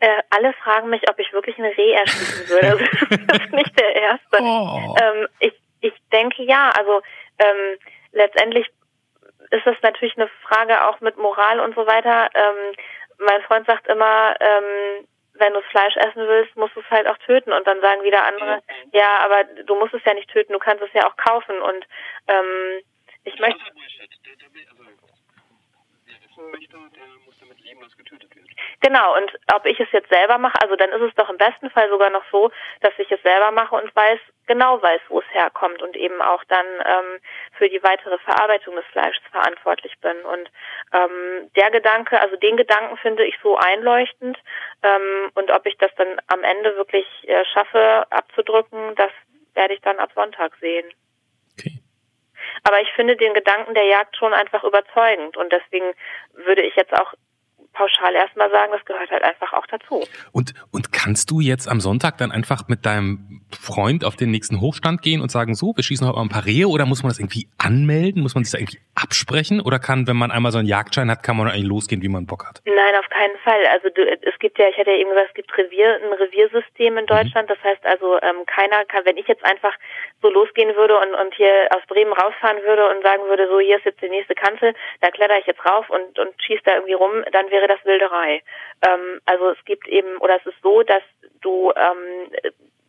[0.00, 2.68] Äh, alle fragen mich ob ich wirklich ein Reh erschießen würde.
[2.68, 2.84] Also,
[3.26, 4.38] das ist nicht der erste.
[4.40, 4.94] Oh.
[5.00, 6.70] ähm, ich ich denke ja.
[6.76, 7.00] Also
[7.38, 7.78] ähm,
[8.12, 8.66] letztendlich
[9.50, 12.28] ist das natürlich eine Frage auch mit Moral und so weiter.
[12.34, 12.74] Ähm,
[13.18, 17.18] mein Freund sagt immer, ähm, wenn du Fleisch essen willst, musst du es halt auch
[17.18, 17.52] töten.
[17.52, 20.82] Und dann sagen wieder andere, ja, aber du musst es ja nicht töten, du kannst
[20.82, 21.60] es ja auch kaufen.
[21.60, 21.86] Und
[22.28, 22.82] ähm,
[23.24, 23.60] ich möchte.
[28.80, 31.70] Genau, und ob ich es jetzt selber mache, also dann ist es doch im besten
[31.70, 35.34] Fall sogar noch so, dass ich es selber mache und weiß, genau weiß, wo es
[35.34, 37.20] herkommt und eben auch dann ähm,
[37.58, 40.20] für die weitere Verarbeitung des Fleisches verantwortlich bin.
[40.22, 40.50] Und
[40.92, 44.38] ähm, der Gedanke, also den Gedanken finde ich so einleuchtend
[44.82, 49.12] ähm, und ob ich das dann am Ende wirklich äh, schaffe abzudrücken, das
[49.54, 50.90] werde ich dann ab Sonntag sehen.
[52.64, 55.92] Aber ich finde den Gedanken der Jagd schon einfach überzeugend und deswegen
[56.34, 57.14] würde ich jetzt auch
[57.72, 60.06] pauschal erstmal sagen, das gehört halt einfach auch dazu.
[60.32, 64.60] Und, und kannst du jetzt am Sonntag dann einfach mit deinem Freund auf den nächsten
[64.60, 67.10] Hochstand gehen und sagen, so, wir schießen heute mal ein paar Rehe oder muss man
[67.10, 68.22] das irgendwie anmelden?
[68.22, 69.60] Muss man sich da irgendwie absprechen?
[69.60, 72.26] Oder kann, wenn man einmal so einen Jagdschein hat, kann man eigentlich losgehen, wie man
[72.26, 72.62] Bock hat?
[72.64, 73.66] Nein, auf keinen Fall.
[73.72, 76.96] Also du, es gibt ja, ich hatte ja eben gesagt, es gibt Revier, ein Reviersystem
[76.96, 77.08] in mhm.
[77.08, 77.48] Deutschland.
[77.48, 77.54] Mhm.
[77.54, 79.74] Das heißt also, ähm, keiner kann, wenn ich jetzt einfach
[80.22, 83.78] so losgehen würde und, und hier aus Bremen rausfahren würde und sagen würde, so, hier
[83.78, 86.94] ist jetzt die nächste Kanzel, da kletter ich jetzt rauf und, und schieße da irgendwie
[86.94, 88.40] rum, dann wäre das Wilderei.
[88.86, 91.02] Ähm, also es gibt eben, oder es ist so, dass
[91.40, 92.30] du ähm,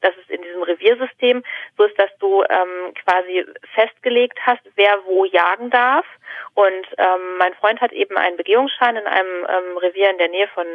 [0.04, 1.44] dass es in diesem Reviersystem
[1.78, 6.06] so ist, dass du ähm, quasi festgelegt hast, wer wo jagen darf.
[6.54, 10.48] Und ähm, mein Freund hat eben einen Begehungsschein in einem ähm, Revier in der Nähe
[10.50, 10.66] von,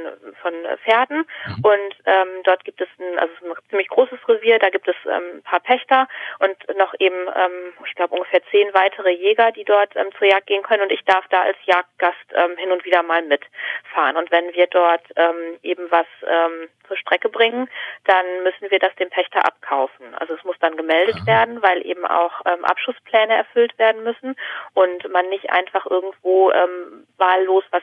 [0.42, 0.52] von
[0.84, 1.18] Pferden.
[1.46, 1.64] Mhm.
[1.64, 5.36] Und ähm, dort gibt es ein, also ein ziemlich großes Revier, da gibt es ähm,
[5.36, 6.08] ein paar Pächter
[6.40, 10.46] und noch eben, ähm, ich glaube, ungefähr zehn weitere Jäger, die dort ähm, zur Jagd
[10.46, 10.82] gehen können.
[10.82, 14.16] Und ich darf da als Jagdgast ähm, hin und wieder mal mitfahren.
[14.16, 17.68] Und wenn wir dort ähm, eben was ähm, zur Strecke bringen,
[18.04, 20.14] dann müssen wir das dem Pächter abkaufen.
[20.16, 21.26] Also es muss dann gemeldet Aha.
[21.26, 24.34] werden, weil eben auch ähm, Abschusspläne erfüllt werden müssen
[24.74, 27.82] und man nicht einfach irgendwo ähm, wahllos was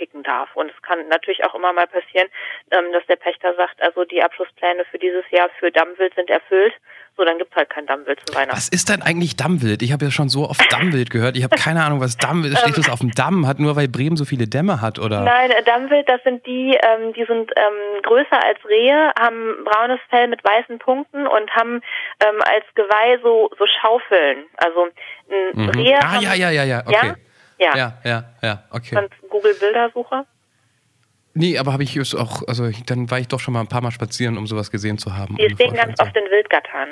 [0.00, 0.54] rauspicken darf.
[0.54, 2.28] Und es kann natürlich auch immer mal passieren,
[2.70, 6.74] ähm, dass der Pächter sagt, also die Abschlusspläne für dieses Jahr für Dammwild sind erfüllt
[7.16, 8.56] so, dann gibt's halt kein Dammwild zu Weihnachten.
[8.56, 9.82] Was ist denn eigentlich Dammwild?
[9.82, 11.36] Ich habe ja schon so oft Dammwild gehört.
[11.36, 12.60] Ich habe keine Ahnung, was Dammwild ist.
[12.60, 13.46] Steht das auf dem Damm?
[13.46, 15.20] Hat nur weil Bremen so viele Dämme hat, oder?
[15.22, 20.00] Nein, äh, Dammwild, das sind die, ähm, die sind ähm, größer als Rehe, haben braunes
[20.08, 21.82] Fell mit weißen Punkten und haben
[22.24, 24.44] ähm, als Geweih so, so Schaufeln.
[24.56, 24.88] Also
[25.30, 25.68] ein mhm.
[25.70, 25.98] Rehe.
[25.98, 27.06] Ah, haben, ja, ja, ja, ja, okay.
[27.06, 27.14] Ja,
[27.60, 28.94] ja, ja, ja okay.
[28.94, 30.26] Sonst Google Bildersuche.
[31.34, 33.82] Nee, aber habe ich es auch, also dann war ich doch schon mal ein paar
[33.82, 35.36] Mal spazieren, um sowas gesehen zu haben.
[35.36, 36.88] Die stehen ganz oft in Wildgattern.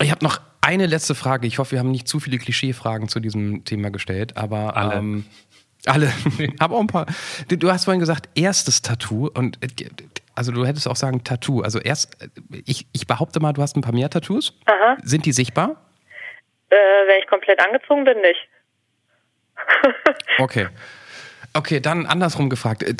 [0.00, 1.46] Ich habe noch eine letzte Frage.
[1.46, 4.94] Ich hoffe, wir haben nicht zu viele Klischeefragen zu diesem Thema gestellt, aber alle.
[4.94, 5.24] Ähm,
[5.86, 6.12] alle.
[6.58, 7.06] aber auch ein paar.
[7.48, 9.68] Du, du, hast vorhin gesagt, erstes Tattoo und äh,
[10.34, 11.62] also du hättest auch sagen Tattoo.
[11.62, 12.28] Also erst, äh,
[12.66, 14.58] ich, ich behaupte mal, du hast ein paar mehr Tattoos.
[14.66, 14.96] Aha.
[15.02, 15.76] Sind die sichtbar?
[16.70, 18.48] Äh, wenn ich komplett angezogen bin, nicht.
[20.38, 20.68] okay.
[21.54, 22.82] Okay, dann andersrum gefragt.
[22.82, 22.94] Äh,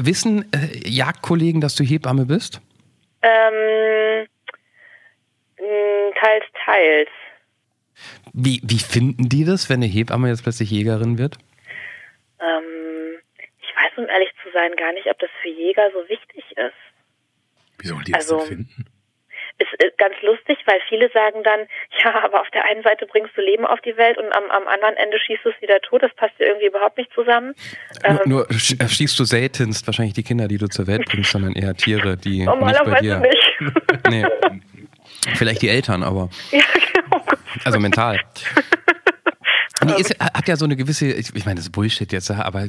[0.00, 2.60] wissen äh, Jagdkollegen, dass du Hebamme bist?
[3.22, 4.26] Ähm,
[6.18, 7.08] teils, teils.
[8.32, 11.36] Wie, wie finden die das, wenn eine Hebamme jetzt plötzlich Jägerin wird?
[12.40, 13.18] Ähm,
[13.60, 17.80] ich weiß, um ehrlich zu sein, gar nicht, ob das für Jäger so wichtig ist.
[17.80, 18.86] Wie sollen die das also, denn finden?
[19.58, 21.60] Ist ganz lustig, weil viele sagen dann,
[22.02, 24.66] ja, aber auf der einen Seite bringst du Leben auf die Welt und am, am
[24.68, 26.02] anderen Ende schießt du es wieder tot.
[26.02, 27.54] Das passt ja irgendwie überhaupt nicht zusammen.
[28.02, 31.32] Nur, ähm, nur äh, schießt du seltenst wahrscheinlich die Kinder, die du zur Welt bringst,
[31.32, 33.18] sondern eher Tiere, die nicht bei dir.
[33.18, 33.54] Nicht.
[34.08, 34.24] nee.
[35.34, 36.30] Vielleicht die Eltern, aber.
[36.52, 36.60] Ja,
[36.92, 37.24] genau.
[37.64, 38.20] Also mental.
[39.88, 42.68] Nee, ist, hat ja so eine gewisse, ich, ich meine, das ist Bullshit jetzt, aber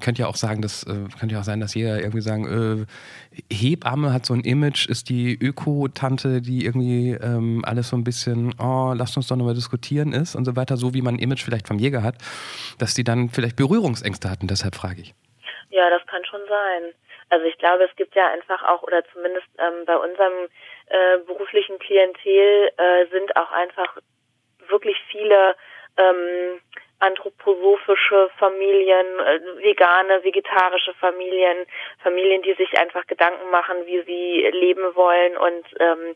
[0.00, 3.44] könnte ja auch sagen, dass äh, könnte ja auch sein, dass jeder irgendwie sagen, äh,
[3.52, 8.54] Hebamme hat so ein Image, ist die Öko-Tante, die irgendwie ähm, alles so ein bisschen,
[8.58, 11.42] oh, lasst uns doch nochmal diskutieren ist und so weiter, so wie man ein Image
[11.42, 12.16] vielleicht vom Jäger hat,
[12.78, 15.14] dass die dann vielleicht Berührungsängste hatten, deshalb frage ich.
[15.70, 16.92] Ja, das kann schon sein.
[17.30, 20.48] Also ich glaube, es gibt ja einfach auch, oder zumindest ähm, bei unserem
[20.86, 23.96] äh, beruflichen Klientel äh, sind auch einfach
[24.68, 25.56] wirklich viele
[25.96, 26.60] ähm,
[27.00, 31.66] anthroposophische Familien, äh, vegane, vegetarische Familien,
[32.02, 36.14] Familien, die sich einfach Gedanken machen, wie sie leben wollen und ähm,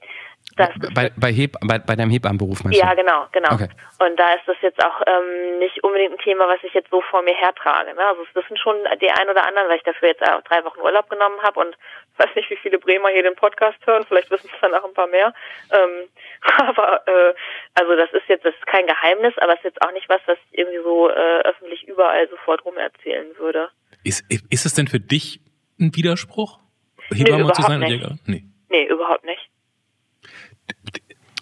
[0.58, 2.84] das bei, bei, Heb, bei, bei deinem Hebammenberuf meinst du?
[2.84, 3.52] Ja, genau, genau.
[3.52, 3.68] Okay.
[3.98, 7.00] Und da ist das jetzt auch ähm, nicht unbedingt ein Thema, was ich jetzt so
[7.00, 7.94] vor mir hertrage.
[7.94, 8.04] Ne?
[8.04, 10.80] Also es wissen schon die ein oder anderen, weil ich dafür jetzt auch drei Wochen
[10.80, 11.76] Urlaub genommen habe und
[12.18, 14.94] weiß nicht, wie viele Bremer hier den Podcast hören, vielleicht wissen es dann auch ein
[14.94, 15.32] paar mehr.
[15.70, 16.08] Ähm,
[16.58, 17.34] aber äh,
[17.74, 20.20] also das ist jetzt das ist kein Geheimnis, aber es ist jetzt auch nicht was,
[20.26, 23.70] was ich irgendwie so äh, öffentlich überall sofort rum erzählen würde.
[24.04, 25.40] Ist, ist es denn für dich
[25.80, 26.58] ein Widerspruch?
[27.10, 27.80] Hebamme nee, zu sein?
[27.80, 28.26] Nicht.
[28.26, 28.44] Nee.
[28.68, 29.48] nee, überhaupt nicht.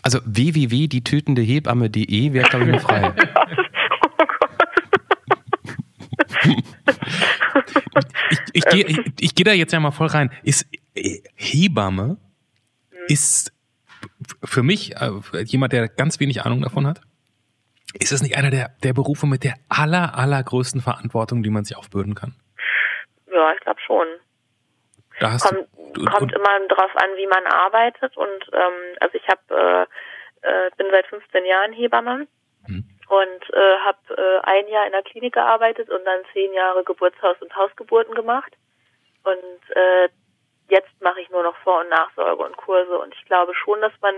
[0.06, 3.12] Also www.dietötendehebamme.de wäre, glaube ich, nur frei.
[8.30, 10.30] ich, ich gehe ich, ich geh da jetzt ja mal voll rein.
[10.44, 10.70] Ist
[11.34, 12.18] Hebamme
[13.08, 13.52] ist
[14.44, 15.10] für mich äh,
[15.42, 17.00] jemand, der ganz wenig Ahnung davon hat.
[17.98, 21.76] Ist es nicht einer der, der Berufe mit der aller, allergrößten Verantwortung, die man sich
[21.76, 22.36] aufbürden kann?
[23.28, 24.06] Ja, ich glaube schon.
[25.20, 29.86] Da kommt, du, kommt immer drauf an, wie man arbeitet und ähm, also ich habe
[30.42, 32.26] äh, äh, bin seit 15 Jahren Hebamme
[32.66, 32.84] hm.
[33.08, 37.36] und äh, habe äh, ein Jahr in der Klinik gearbeitet und dann zehn Jahre Geburtshaus
[37.40, 38.52] und Hausgeburten gemacht
[39.24, 40.08] und äh,
[40.68, 43.92] jetzt mache ich nur noch Vor- und Nachsorge und Kurse und ich glaube schon, dass
[44.00, 44.14] man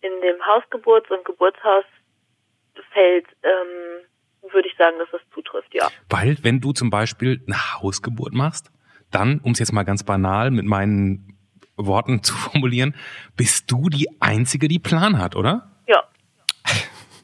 [0.00, 4.06] in dem Hausgeburts- und Geburtshausfeld ähm,
[4.52, 5.88] würde ich sagen, dass das zutrifft, ja.
[6.08, 8.70] Weil wenn du zum Beispiel eine Hausgeburt machst,
[9.16, 11.36] dann, um es jetzt mal ganz banal mit meinen
[11.76, 12.94] Worten zu formulieren,
[13.36, 15.70] bist du die Einzige, die Plan hat, oder?
[15.88, 16.02] Ja.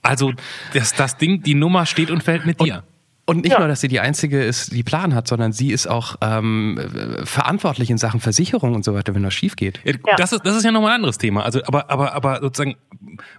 [0.02, 0.32] Also
[0.74, 2.82] das, das Ding, die Nummer steht und fällt mit dir.
[3.24, 3.60] Und nicht ja.
[3.60, 6.80] nur, dass sie die Einzige ist, die Plan hat, sondern sie ist auch ähm,
[7.22, 9.80] verantwortlich in Sachen Versicherung und so weiter, wenn das schief geht.
[9.84, 11.44] Ja, das, ist, das ist ja nochmal ein anderes Thema.
[11.44, 12.74] Also, aber, aber, aber sozusagen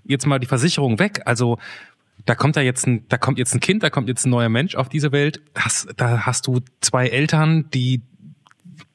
[0.05, 1.21] jetzt mal die Versicherung weg.
[1.25, 1.57] Also
[2.25, 4.47] da kommt da jetzt ein, da kommt jetzt ein Kind, da kommt jetzt ein neuer
[4.47, 5.41] Mensch auf diese Welt.
[5.53, 8.01] Das, da hast du zwei Eltern, die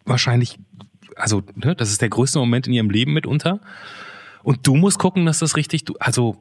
[0.08, 0.58] wahrscheinlich,
[1.16, 3.60] also ne, das ist der größte Moment in ihrem Leben mitunter.
[4.42, 6.36] Und du musst gucken, dass das richtig, du, also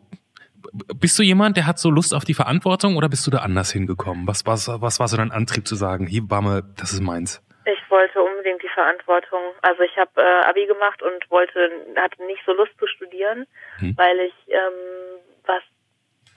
[0.95, 3.71] bist du jemand, der hat so Lust auf die Verantwortung oder bist du da anders
[3.71, 4.27] hingekommen?
[4.27, 7.43] Was, was, was war so dein Antrieb zu sagen, Hebamme, das ist meins?
[7.65, 9.39] Ich wollte unbedingt die Verantwortung.
[9.61, 13.45] Also ich habe äh, Abi gemacht und wollte, hatte nicht so Lust zu studieren,
[13.79, 13.93] hm.
[13.97, 15.19] weil ich ähm,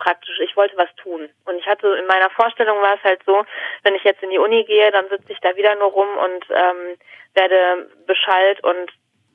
[0.01, 1.29] praktisch, ich wollte was tun.
[1.45, 3.45] Und ich hatte in meiner Vorstellung war es halt so,
[3.85, 6.45] wenn ich jetzt in die Uni gehe, dann sitze ich da wieder nur rum und
[6.51, 6.97] ähm,
[7.35, 8.91] werde beschallt und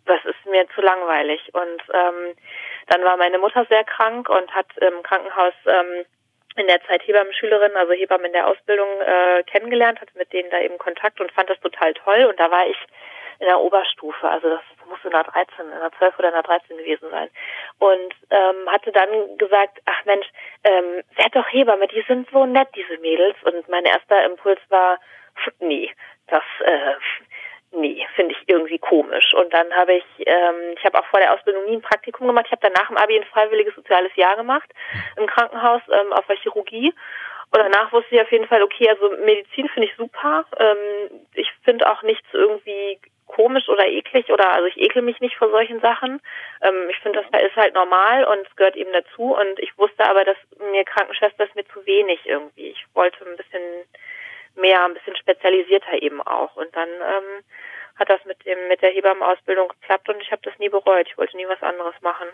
[0.06, 1.42] das ist mir zu langweilig.
[1.54, 2.36] Und ähm,
[2.88, 6.06] dann war meine Mutter sehr krank und hat im Krankenhaus ähm,
[6.58, 10.60] in der Zeit Hebammenschülerin, also Hebammen in der Ausbildung äh, kennengelernt, hatte mit denen da
[10.60, 12.26] eben Kontakt und fand das total toll.
[12.26, 12.78] Und da war ich
[13.40, 16.44] in der Oberstufe, also das muss in der 13, in der 12 oder in der
[16.44, 17.30] 13 gewesen sein.
[17.80, 20.28] Und ähm, hatte dann gesagt, ach Mensch,
[20.64, 23.36] ähm, werd doch Hebamme, die sind so nett, diese Mädels.
[23.44, 25.00] Und mein erster Impuls war,
[25.60, 25.92] nee,
[26.28, 26.94] das, äh,
[27.72, 29.34] nee, finde ich irgendwie komisch.
[29.34, 32.46] Und dann habe ich, ähm, ich habe auch vor der Ausbildung nie ein Praktikum gemacht.
[32.48, 34.70] Ich habe danach im Abi ein freiwilliges soziales Jahr gemacht
[35.18, 36.94] im Krankenhaus ähm, auf der Chirurgie.
[37.52, 40.46] Und danach wusste ich auf jeden Fall, okay, also Medizin finde ich super.
[40.58, 45.36] Ähm, ich finde auch nichts irgendwie komisch oder eklig oder also ich ekel mich nicht
[45.36, 46.22] vor solchen Sachen.
[46.62, 49.36] Ähm, ich finde, das ist halt normal und es gehört eben dazu.
[49.36, 50.38] Und ich wusste aber, dass
[50.72, 52.70] mir Krankenschwester ist mir zu wenig irgendwie.
[52.70, 53.62] Ich wollte ein bisschen
[54.56, 56.56] mehr, ein bisschen spezialisierter eben auch.
[56.56, 57.44] Und dann ähm,
[57.96, 61.08] hat das mit dem mit der Hebammenausbildung geklappt und ich habe das nie bereut.
[61.10, 62.28] Ich wollte nie was anderes machen.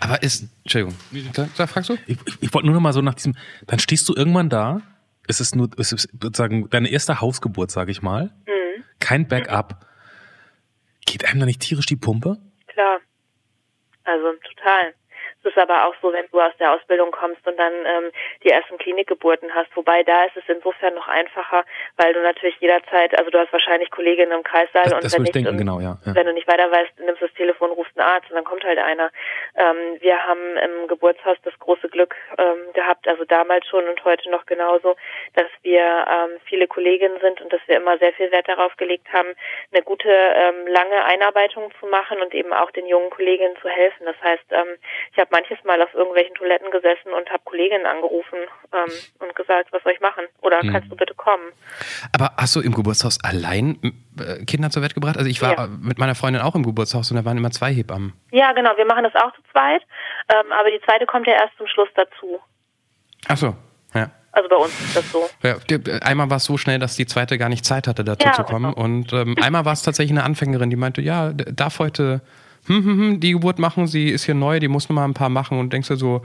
[0.00, 0.96] Aber ist, Entschuldigung,
[1.34, 1.94] da, da fragst du?
[2.06, 4.82] Ich, ich, ich wollte nur noch mal so nach diesem, dann stehst du irgendwann da,
[5.28, 8.61] es ist nur, es ist sozusagen deine erste Hausgeburt, sage ich mal, mhm.
[9.02, 9.84] Kein Backup.
[11.04, 12.38] Geht einem da nicht tierisch die Pumpe?
[12.68, 13.00] Klar.
[14.04, 14.94] Also total.
[15.42, 18.12] Es ist aber auch so, wenn du aus der Ausbildung kommst und dann ähm,
[18.44, 19.74] die ersten Klinikgeburten hast.
[19.74, 21.64] Wobei da ist es insofern noch einfacher,
[21.96, 25.22] weil du natürlich jederzeit, also du hast wahrscheinlich Kolleginnen im Kreissaal das, und das wenn,
[25.22, 26.14] nicht, denken, genau, ja, ja.
[26.14, 28.64] wenn du nicht weiter weißt, nimmst du das Telefon, rufst einen Arzt und dann kommt
[28.64, 29.10] halt einer.
[29.56, 34.30] Ähm, wir haben im Geburtshaus das große Glück ähm, gehabt, also damals schon und heute
[34.30, 34.94] noch genauso,
[35.34, 39.12] dass wir ähm, viele Kolleginnen sind und dass wir immer sehr viel Wert darauf gelegt
[39.12, 39.28] haben,
[39.72, 44.04] eine gute ähm, lange Einarbeitung zu machen und eben auch den jungen Kolleginnen zu helfen.
[44.04, 44.76] Das heißt, ähm,
[45.12, 48.38] ich habe manches Mal auf irgendwelchen Toiletten gesessen und habe Kolleginnen angerufen
[48.72, 50.24] ähm, und gesagt, was soll ich machen?
[50.42, 50.72] Oder mhm.
[50.72, 51.52] kannst du bitte kommen?
[52.14, 53.78] Aber hast du im Geburtshaus allein
[54.20, 55.16] äh, Kinder zur Welt gebracht?
[55.16, 55.66] Also ich war ja.
[55.66, 58.12] mit meiner Freundin auch im Geburtshaus und da waren immer zwei Hebammen.
[58.30, 58.76] Ja, genau.
[58.76, 59.82] Wir machen das auch zu zweit,
[60.28, 62.38] ähm, aber die zweite kommt ja erst zum Schluss dazu.
[63.26, 63.56] Ach so,
[63.94, 64.10] ja.
[64.32, 65.28] Also bei uns ist das so.
[65.42, 65.56] Ja,
[66.02, 68.44] einmal war es so schnell, dass die zweite gar nicht Zeit hatte, dazu ja, zu
[68.44, 68.72] kommen.
[68.74, 68.84] Genau.
[68.84, 72.22] Und ähm, einmal war es tatsächlich eine Anfängerin, die meinte, ja, darf heute
[72.66, 75.14] hm, hm, hm, die Geburt machen, sie ist hier neu, die muss noch mal ein
[75.14, 76.22] paar machen und denkst du so,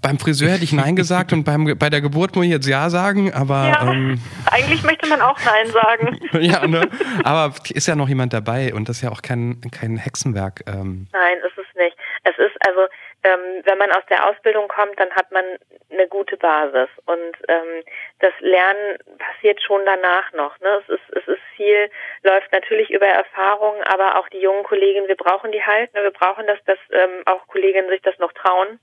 [0.00, 2.88] beim Friseur hätte ich Nein gesagt und beim, bei der Geburt muss ich jetzt Ja
[2.90, 3.68] sagen, aber.
[3.68, 6.18] Ja, ähm, eigentlich möchte man auch Nein sagen.
[6.40, 6.88] ja, ne?
[7.24, 10.62] Aber ist ja noch jemand dabei und das ist ja auch kein, kein Hexenwerk.
[10.68, 11.08] Ähm.
[11.12, 11.96] Nein, ist es nicht.
[12.22, 12.82] Es ist also,
[13.22, 15.44] ähm, wenn man aus der Ausbildung kommt, dann hat man
[15.90, 17.82] eine gute Basis und ähm,
[18.20, 20.58] das Lernen passiert schon danach noch.
[20.60, 20.82] Ne?
[20.82, 21.90] Es ist es ist viel
[22.22, 25.92] läuft natürlich über Erfahrung, aber auch die jungen Kollegen, wir brauchen die halt.
[25.94, 26.02] Ne?
[26.02, 28.78] Wir brauchen das, dass ähm, auch Kolleginnen sich das noch trauen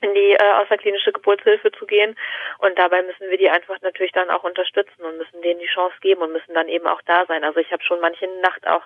[0.00, 2.16] in die äh, außerklinische Geburtshilfe zu gehen.
[2.58, 5.96] Und dabei müssen wir die einfach natürlich dann auch unterstützen und müssen denen die Chance
[6.00, 7.44] geben und müssen dann eben auch da sein.
[7.44, 8.82] Also ich habe schon manche Nacht auch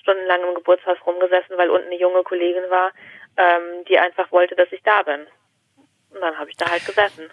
[0.00, 2.92] stundenlang im Geburtshaus rumgesessen, weil unten eine junge Kollegin war,
[3.36, 5.20] ähm, die einfach wollte, dass ich da bin.
[6.10, 7.30] Und dann habe ich da halt gesessen.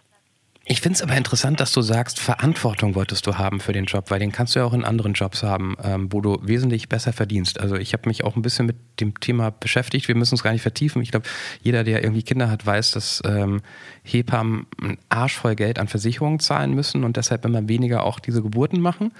[0.71, 4.12] Ich finde es aber interessant, dass du sagst, Verantwortung wolltest du haben für den Job,
[4.12, 7.12] weil den kannst du ja auch in anderen Jobs haben, ähm, wo du wesentlich besser
[7.12, 7.59] verdienst.
[7.59, 10.07] Also ich habe mich auch ein bisschen mit dem Thema beschäftigt.
[10.07, 11.01] Wir müssen es gar nicht vertiefen.
[11.01, 11.27] Ich glaube,
[11.63, 13.62] jeder, der irgendwie Kinder hat, weiß, dass ähm,
[14.03, 18.43] Hebammen einen Arsch voll Geld an Versicherungen zahlen müssen und deshalb immer weniger auch diese
[18.43, 19.12] Geburten machen.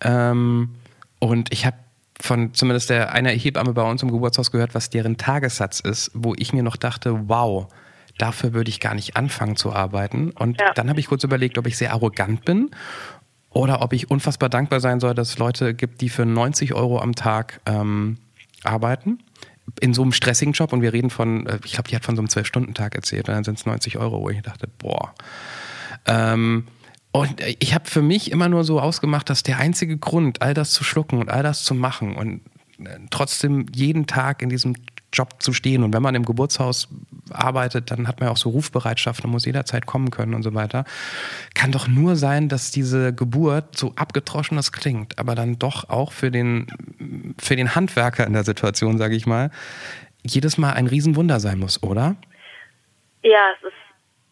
[0.00, 0.76] Ähm,
[1.18, 1.76] und ich habe
[2.20, 6.34] von zumindest der einer Hebamme bei uns im Geburtshaus gehört, was deren Tagessatz ist, wo
[6.36, 7.66] ich mir noch dachte, wow,
[8.18, 10.30] dafür würde ich gar nicht anfangen zu arbeiten.
[10.32, 10.72] Und ja.
[10.74, 12.70] dann habe ich kurz überlegt, ob ich sehr arrogant bin
[13.50, 17.00] oder ob ich unfassbar dankbar sein soll, dass es Leute gibt, die für 90 Euro
[17.00, 18.18] am Tag ähm,
[18.62, 19.20] arbeiten.
[19.80, 22.16] In so einem stressigen Job und wir reden von, äh, ich glaube, die hat von
[22.16, 25.14] so einem 12-Stunden-Tag erzählt und dann sind es 90 Euro, wo ich dachte, boah.
[26.06, 26.66] Ähm,
[27.12, 30.70] und ich habe für mich immer nur so ausgemacht, dass der einzige Grund, all das
[30.70, 32.40] zu schlucken und all das zu machen und
[32.86, 34.74] äh, trotzdem jeden Tag in diesem
[35.12, 35.82] Job zu stehen.
[35.82, 36.88] Und wenn man im Geburtshaus
[37.32, 40.54] arbeitet, dann hat man ja auch so Rufbereitschaft und muss jederzeit kommen können und so
[40.54, 40.84] weiter.
[41.54, 46.12] Kann doch nur sein, dass diese Geburt, so abgetroschen das klingt, aber dann doch auch
[46.12, 46.68] für den,
[47.38, 49.50] für den Handwerker in der Situation, sage ich mal,
[50.22, 52.14] jedes Mal ein Riesenwunder sein muss, oder?
[53.22, 53.89] Ja, es ist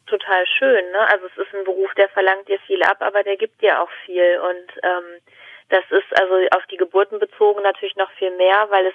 [0.09, 0.90] total schön.
[0.90, 1.01] Ne?
[1.11, 3.90] Also es ist ein Beruf, der verlangt dir viel ab, aber der gibt dir auch
[4.05, 4.40] viel.
[4.40, 5.21] Und ähm,
[5.68, 8.94] das ist also auf die Geburten bezogen natürlich noch viel mehr, weil es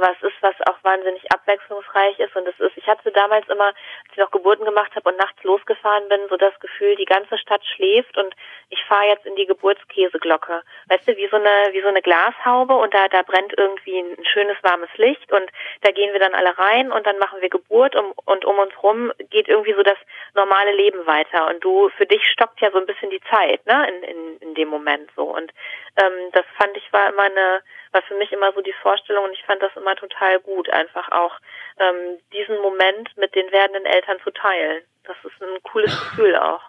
[0.00, 2.34] was ist, was auch wahnsinnig abwechslungsreich ist.
[2.36, 5.42] Und es ist, ich hatte damals immer, als ich noch Geburten gemacht habe und nachts
[5.42, 8.34] losgefahren bin, so das Gefühl, die ganze Stadt schläft und
[8.68, 10.62] ich fahre jetzt in die Geburtskäseglocke.
[10.88, 14.24] Weißt du, wie so eine, wie so eine Glashaube und da, da brennt irgendwie ein
[14.24, 15.50] schönes warmes Licht und
[15.82, 18.72] da gehen wir dann alle rein und dann machen wir Geburt und, und um uns
[18.82, 19.98] rum geht irgendwie so das
[20.34, 21.46] normale Leben weiter.
[21.48, 24.54] Und du, für dich stockt ja so ein bisschen die Zeit, ne, in, in, in
[24.54, 25.24] dem Moment so.
[25.24, 25.52] Und
[25.96, 27.62] ähm, das fand ich war immer eine,
[27.96, 31.10] war für mich immer so die Vorstellung und ich fand das immer total gut, einfach
[31.12, 31.32] auch
[31.78, 34.84] ähm, diesen Moment mit den werdenden Eltern zu teilen.
[35.04, 36.60] Das ist ein cooles Gefühl auch.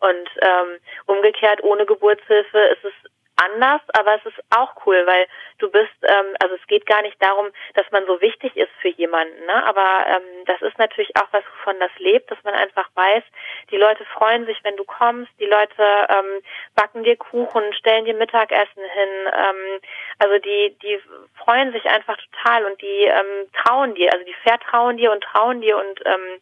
[0.00, 2.92] Und ähm, umgekehrt, ohne Geburtshilfe ist es
[3.36, 5.26] anders, aber es ist auch cool, weil
[5.58, 8.88] du bist, ähm, also es geht gar nicht darum, dass man so wichtig ist für
[8.88, 9.64] jemanden, ne?
[9.64, 13.22] aber ähm, das ist natürlich auch was, wovon das lebt, dass man einfach weiß,
[13.70, 16.42] die Leute freuen sich, wenn du kommst, die Leute ähm,
[16.74, 19.80] backen dir Kuchen, stellen dir Mittagessen hin, ähm,
[20.18, 21.00] also die, die
[21.36, 25.60] freuen sich einfach total und die ähm, trauen dir, also die vertrauen dir und trauen
[25.60, 26.40] dir und ähm,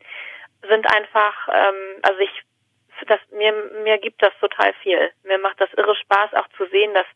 [0.68, 2.44] sind einfach, ähm, also ich
[3.06, 3.52] das, mir,
[3.82, 5.10] mir gibt das total viel.
[5.24, 7.06] Mir macht das irre Spaß, auch zu sehen, dass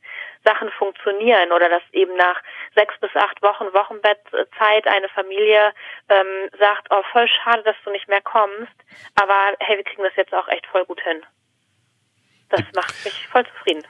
[0.45, 2.41] Sachen funktionieren oder dass eben nach
[2.75, 5.73] sechs bis acht Wochen Wochenbettzeit eine Familie
[6.09, 8.73] ähm, sagt, oh, voll schade, dass du nicht mehr kommst,
[9.14, 11.23] aber hey, wir kriegen das jetzt auch echt voll gut hin.
[12.51, 13.85] Das macht mich voll zufrieden.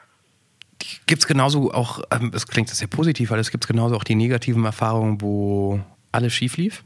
[1.07, 4.15] Gibt es genauso auch, ähm, es klingt sehr positiv, aber es gibt genauso auch die
[4.15, 5.81] negativen Erfahrungen, wo
[6.13, 6.83] alles schief lief?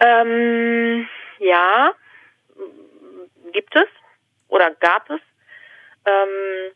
[0.00, 1.92] Ähm, ja,
[3.52, 3.86] gibt es
[4.54, 5.20] oder gab es.
[6.06, 6.72] Ähm,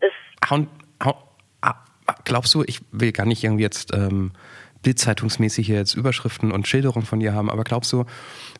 [0.00, 0.68] es hauen,
[1.02, 1.16] hauen,
[1.62, 1.74] ah,
[2.24, 4.32] glaubst du, ich will gar nicht irgendwie jetzt ähm,
[4.82, 8.04] Bildzeitungsmäßig hier jetzt Überschriften und Schilderungen von dir haben, aber glaubst du,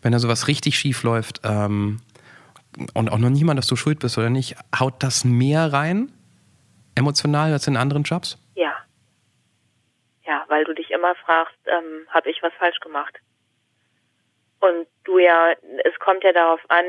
[0.03, 2.01] wenn da sowas richtig schief läuft ähm,
[2.95, 6.13] und auch noch niemand, dass du schuld bist oder nicht, haut das mehr rein,
[6.95, 8.39] emotional als in anderen Jobs?
[8.55, 8.73] Ja.
[10.25, 13.19] Ja, weil du dich immer fragst, ähm, habe ich was falsch gemacht?
[14.61, 15.53] Und du ja,
[15.85, 16.85] es kommt ja darauf an,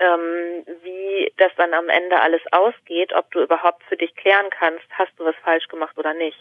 [0.00, 4.84] ähm, wie das dann am Ende alles ausgeht, ob du überhaupt für dich klären kannst,
[4.90, 6.38] hast du was falsch gemacht oder nicht.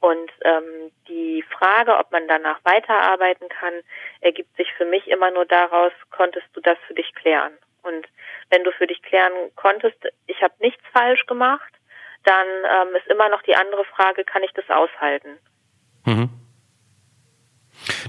[0.00, 3.74] Und ähm, die Frage, ob man danach weiterarbeiten kann,
[4.20, 7.52] ergibt sich für mich immer nur daraus, konntest du das für dich klären?
[7.82, 8.08] Und
[8.50, 9.96] wenn du für dich klären konntest,
[10.26, 11.72] ich habe nichts falsch gemacht,
[12.24, 15.38] dann ähm, ist immer noch die andere Frage, kann ich das aushalten?
[16.04, 16.30] Mhm.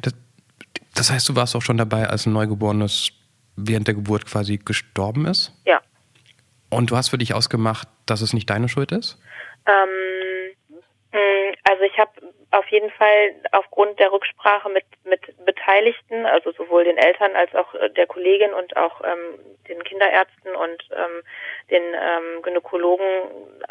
[0.01, 0.13] Das,
[0.95, 3.11] das heißt, du warst auch schon dabei, als ein Neugeborenes
[3.55, 5.51] während der Geburt quasi gestorben ist?
[5.65, 5.81] Ja.
[6.69, 9.21] Und du hast für dich ausgemacht, dass es nicht deine Schuld ist?
[9.67, 10.55] Ähm,
[11.11, 12.11] mm, also ich habe
[12.51, 17.73] auf jeden Fall aufgrund der Rücksprache mit, mit Beteiligten, also sowohl den Eltern als auch
[17.75, 21.23] äh, der Kollegin und auch ähm, den Kinderärzten und ähm,
[21.71, 23.05] den ähm, Gynäkologen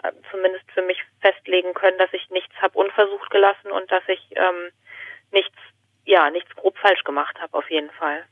[0.02, 4.20] äh, zumindest für mich festlegen können, dass ich nichts habe unversucht gelassen und dass ich
[4.32, 4.70] ähm,
[5.30, 5.56] nichts,
[6.04, 8.24] ja, nichts grob falsch gemacht habe, auf jeden Fall.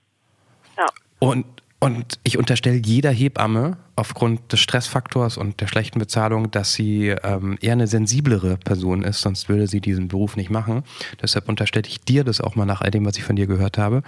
[0.76, 0.86] Ja.
[1.20, 1.46] Und
[1.82, 7.56] und ich unterstelle jeder Hebamme aufgrund des Stressfaktors und der schlechten Bezahlung, dass sie ähm,
[7.62, 10.82] eher eine sensiblere Person ist, sonst würde sie diesen Beruf nicht machen.
[11.22, 13.78] Deshalb unterstelle ich dir das auch mal nach all dem, was ich von dir gehört
[13.78, 14.02] habe.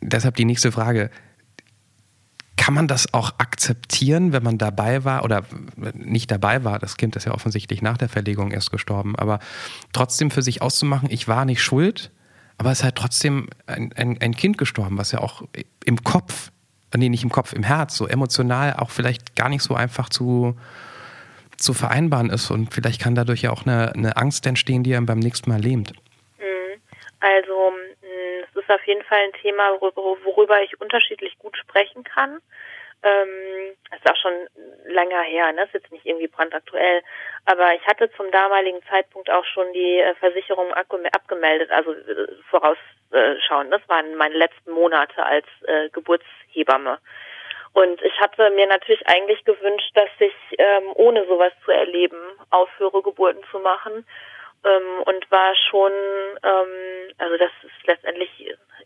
[0.00, 1.10] Deshalb die nächste Frage.
[2.56, 5.42] Kann man das auch akzeptieren, wenn man dabei war oder
[5.92, 6.78] nicht dabei war?
[6.78, 9.40] Das Kind ist ja offensichtlich nach der Verlegung erst gestorben, aber
[9.92, 12.10] trotzdem für sich auszumachen, ich war nicht schuld,
[12.58, 15.42] aber es ist halt trotzdem ein, ein, ein Kind gestorben, was ja auch
[15.84, 16.50] im Kopf,
[16.96, 20.56] nee, nicht im Kopf, im Herz, so emotional auch vielleicht gar nicht so einfach zu,
[21.56, 22.50] zu vereinbaren ist.
[22.50, 25.60] Und vielleicht kann dadurch ja auch eine, eine Angst entstehen, die einem beim nächsten Mal
[25.60, 25.92] lähmt.
[26.38, 26.80] Mhm.
[27.20, 27.72] Also
[28.48, 32.38] es ist auf jeden Fall ein Thema, worüber ich unterschiedlich gut sprechen kann.
[33.04, 34.32] Ähm, ist auch schon
[34.86, 35.64] länger her, ne?
[35.64, 37.02] Ist jetzt nicht irgendwie brandaktuell.
[37.44, 43.70] Aber ich hatte zum damaligen Zeitpunkt auch schon die äh, Versicherung abgemeldet, also äh, vorausschauen.
[43.70, 46.98] Das waren meine letzten Monate als äh, Geburtshebamme.
[47.74, 52.16] Und ich hatte mir natürlich eigentlich gewünscht, dass ich ähm, ohne sowas zu erleben
[52.50, 54.06] aufhöre, Geburten zu machen.
[54.64, 55.92] Ähm, und war schon,
[56.42, 58.30] ähm, also das ist letztendlich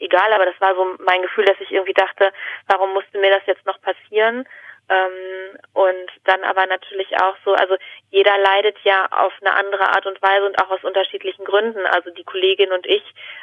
[0.00, 2.32] egal, aber das war so mein Gefühl, dass ich irgendwie dachte,
[2.66, 4.46] warum musste mir das jetzt noch passieren?
[4.90, 7.76] Ähm, und dann aber natürlich auch so, also
[8.10, 11.84] jeder leidet ja auf eine andere Art und Weise und auch aus unterschiedlichen Gründen.
[11.86, 13.02] Also die Kollegin und ich,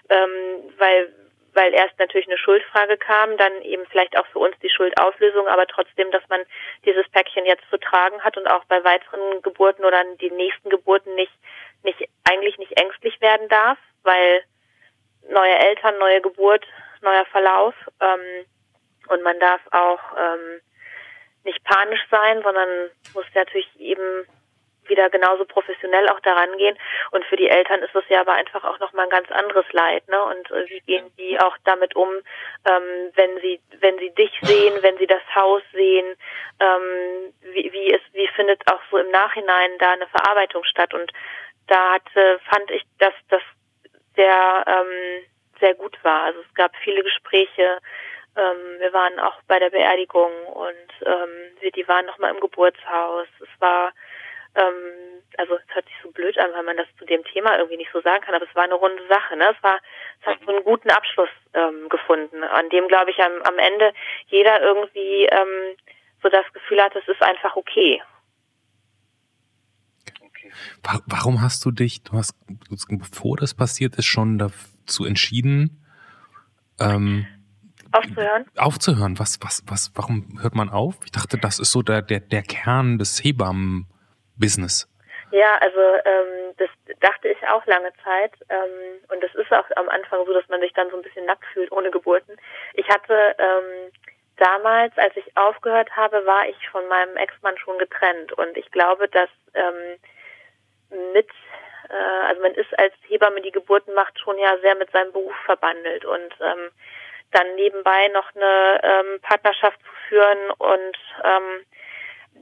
[0.10, 1.14] ähm, weil
[1.56, 5.66] weil erst natürlich eine Schuldfrage kam, dann eben vielleicht auch für uns die Schuldauflösung, aber
[5.66, 6.42] trotzdem, dass man
[6.84, 11.16] dieses Päckchen jetzt zu tragen hat und auch bei weiteren Geburten oder die nächsten Geburten
[11.16, 11.32] nicht,
[11.86, 14.44] nicht eigentlich nicht ängstlich werden darf, weil
[15.30, 16.66] neue Eltern, neue Geburt,
[17.02, 18.46] neuer Verlauf ähm,
[19.08, 20.62] und man darf auch ähm,
[21.44, 24.26] nicht panisch sein, sondern muss natürlich eben
[24.88, 26.78] wieder genauso professionell auch daran gehen.
[27.12, 30.08] Und für die Eltern ist es ja aber einfach auch nochmal ein ganz anderes Leid,
[30.08, 30.24] ne?
[30.24, 32.10] Und äh, wie gehen die auch damit um,
[32.66, 36.16] ähm, wenn sie, wenn sie dich sehen, wenn sie das Haus sehen,
[36.60, 40.94] ähm, wie, wie ist, wie findet auch so im Nachhinein da eine Verarbeitung statt?
[40.94, 41.12] Und
[41.68, 43.42] da hatte, fand ich, dass das
[44.16, 45.26] sehr, ähm,
[45.60, 46.24] sehr gut war.
[46.24, 47.80] Also es gab viele Gespräche,
[48.38, 51.30] ähm, wir waren auch bei der Beerdigung und ähm,
[51.62, 53.28] wir, die waren nochmal im Geburtshaus.
[53.40, 53.94] Es war,
[54.56, 57.78] ähm, also es hört sich so blöd an, weil man das zu dem Thema irgendwie
[57.78, 59.38] nicht so sagen kann, aber es war eine runde Sache.
[59.38, 59.56] Ne?
[59.56, 59.80] Es war,
[60.22, 63.94] es hat so einen guten Abschluss ähm, gefunden, an dem glaube ich am, am Ende
[64.28, 65.78] jeder irgendwie ähm,
[66.22, 68.02] so das Gefühl hat, es ist einfach okay.
[71.08, 72.36] Warum hast du dich, du hast,
[72.90, 75.82] bevor das passiert ist, schon dazu entschieden,
[76.80, 77.28] ähm,
[77.96, 78.46] Aufzuhören?
[78.58, 79.20] Aufzuhören.
[79.20, 80.96] Was, was, was, warum hört man auf?
[81.06, 84.90] Ich dachte, das ist so der, der, der Kern des Hebammen-Business.
[85.32, 86.70] Ja, also ähm, das
[87.00, 88.34] dachte ich auch lange Zeit.
[88.50, 91.26] Ähm, und es ist auch am Anfang so, dass man sich dann so ein bisschen
[91.26, 92.36] nackt fühlt ohne Geburten.
[92.74, 93.92] Ich hatte ähm,
[94.38, 98.34] damals, als ich aufgehört habe, war ich von meinem Ex-Mann schon getrennt.
[98.34, 99.98] Und ich glaube, dass ähm,
[101.14, 101.30] mit
[101.90, 105.36] äh, also man ist als Hebamme, die Geburten macht, schon ja sehr mit seinem Beruf
[105.46, 106.72] verbandelt und ähm,
[107.32, 111.66] dann nebenbei noch eine ähm, Partnerschaft zu führen und ähm,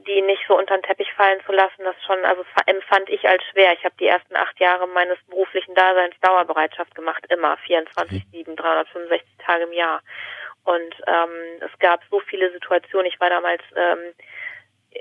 [0.06, 3.42] die nicht so unter den Teppich fallen zu lassen, das schon, also empfand ich als
[3.44, 3.72] schwer.
[3.72, 9.64] Ich habe die ersten acht Jahre meines beruflichen Daseins Dauerbereitschaft gemacht, immer 24-7, 365 Tage
[9.64, 10.02] im Jahr.
[10.64, 13.06] Und ähm, es gab so viele Situationen.
[13.06, 14.14] Ich war damals ähm,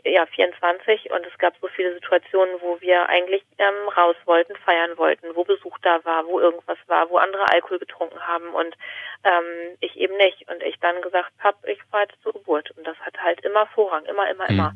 [0.04, 4.98] ja 24 und es gab so viele Situationen, wo wir eigentlich ähm, raus wollten, feiern
[4.98, 8.76] wollten, wo Besuch da war, wo irgendwas war, wo andere Alkohol getrunken haben und
[9.24, 12.86] ähm, ich eben nicht und ich dann gesagt habe, ich fahre jetzt zur Geburt und
[12.86, 14.60] das hat halt immer Vorrang, immer, immer, mhm.
[14.60, 14.76] immer.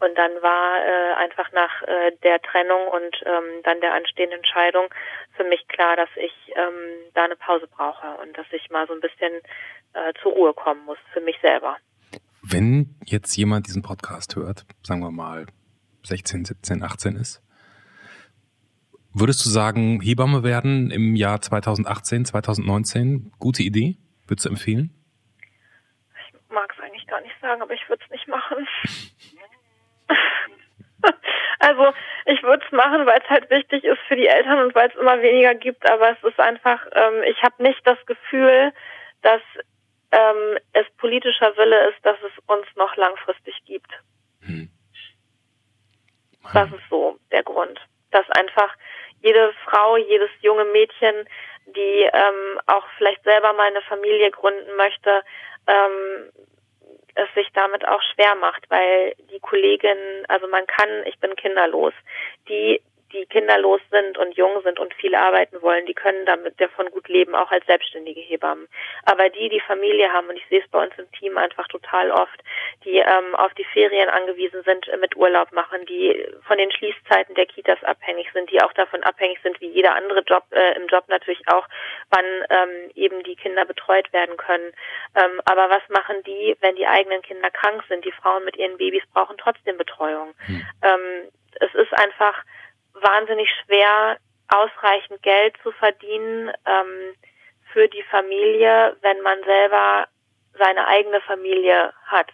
[0.00, 4.92] Und dann war äh, einfach nach äh, der Trennung und ähm, dann der anstehenden Entscheidung
[5.36, 8.94] für mich klar, dass ich ähm, da eine Pause brauche und dass ich mal so
[8.94, 9.32] ein bisschen
[9.92, 11.76] äh, zur Ruhe kommen muss für mich selber.
[12.42, 15.46] Wenn jetzt jemand diesen Podcast hört, sagen wir mal
[16.04, 17.42] 16, 17, 18 ist,
[19.14, 23.30] Würdest du sagen, Hebamme werden im Jahr 2018, 2019?
[23.38, 23.98] Gute Idee?
[24.26, 24.88] Würdest du empfehlen?
[26.16, 28.66] Ich mag es eigentlich gar nicht sagen, aber ich würde es nicht machen.
[31.58, 31.92] also
[32.24, 34.96] ich würde es machen, weil es halt wichtig ist für die Eltern und weil es
[34.96, 38.72] immer weniger gibt, aber es ist einfach, ähm, ich habe nicht das Gefühl,
[39.20, 39.42] dass
[40.12, 43.90] ähm, es politischer Wille ist, dass es uns noch langfristig gibt.
[44.44, 44.70] Hm.
[46.52, 47.80] Das ist so der Grund.
[48.10, 48.74] Dass einfach
[49.22, 51.28] jede Frau, jedes junge Mädchen,
[51.66, 55.22] die ähm, auch vielleicht selber mal eine Familie gründen möchte,
[55.66, 56.30] ähm,
[57.14, 61.92] es sich damit auch schwer macht, weil die Kollegin, also man kann, ich bin kinderlos,
[62.48, 62.80] die
[63.12, 67.08] die kinderlos sind und jung sind und viel arbeiten wollen, die können damit davon gut
[67.08, 68.68] leben, auch als selbstständige Hebammen.
[69.04, 72.10] Aber die, die Familie haben, und ich sehe es bei uns im Team einfach total
[72.10, 72.40] oft,
[72.84, 77.46] die ähm, auf die Ferien angewiesen sind, mit Urlaub machen, die von den Schließzeiten der
[77.46, 81.04] Kitas abhängig sind, die auch davon abhängig sind, wie jeder andere Job äh, im Job
[81.08, 81.66] natürlich auch,
[82.10, 84.72] wann ähm, eben die Kinder betreut werden können.
[85.14, 88.04] Ähm, aber was machen die, wenn die eigenen Kinder krank sind?
[88.04, 90.34] Die Frauen mit ihren Babys brauchen trotzdem Betreuung.
[90.46, 90.66] Hm.
[90.82, 91.28] Ähm,
[91.60, 92.42] es ist einfach
[92.94, 94.18] wahnsinnig schwer,
[94.48, 97.14] ausreichend Geld zu verdienen ähm,
[97.72, 100.06] für die Familie, wenn man selber
[100.58, 102.28] seine eigene Familie hat.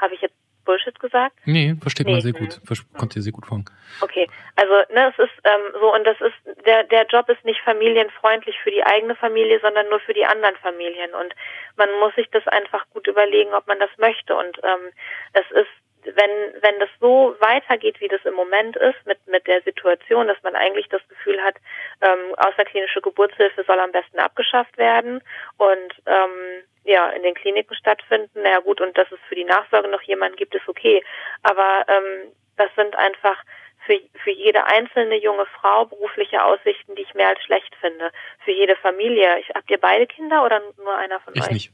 [0.00, 0.34] Habe ich jetzt
[0.64, 1.36] Bullshit gesagt?
[1.44, 2.12] Nee, versteht nee.
[2.12, 2.60] man sehr gut.
[2.98, 3.60] Kommt dir sehr gut vor.
[4.00, 7.60] Okay, also ne, es ist ähm, so und das ist der der Job ist nicht
[7.60, 11.34] familienfreundlich für die eigene Familie, sondern nur für die anderen Familien und
[11.76, 14.90] man muss sich das einfach gut überlegen, ob man das möchte und ähm,
[15.32, 15.70] es ist
[16.04, 20.42] wenn, wenn das so weitergeht, wie das im Moment ist, mit, mit der Situation, dass
[20.42, 21.56] man eigentlich das Gefühl hat,
[22.00, 25.22] ähm, außerklinische Geburtshilfe soll am besten abgeschafft werden
[25.56, 29.88] und ähm, ja, in den Kliniken stattfinden, naja gut, und dass es für die Nachsorge
[29.88, 31.02] noch jemanden gibt, ist okay.
[31.42, 33.42] Aber ähm, das sind einfach
[33.86, 38.10] für, für jede einzelne junge Frau berufliche Aussichten, die ich mehr als schlecht finde.
[38.44, 39.38] Für jede Familie.
[39.40, 41.46] Ich, habt ihr beide Kinder oder nur einer von ich euch?
[41.46, 41.72] Ich nicht.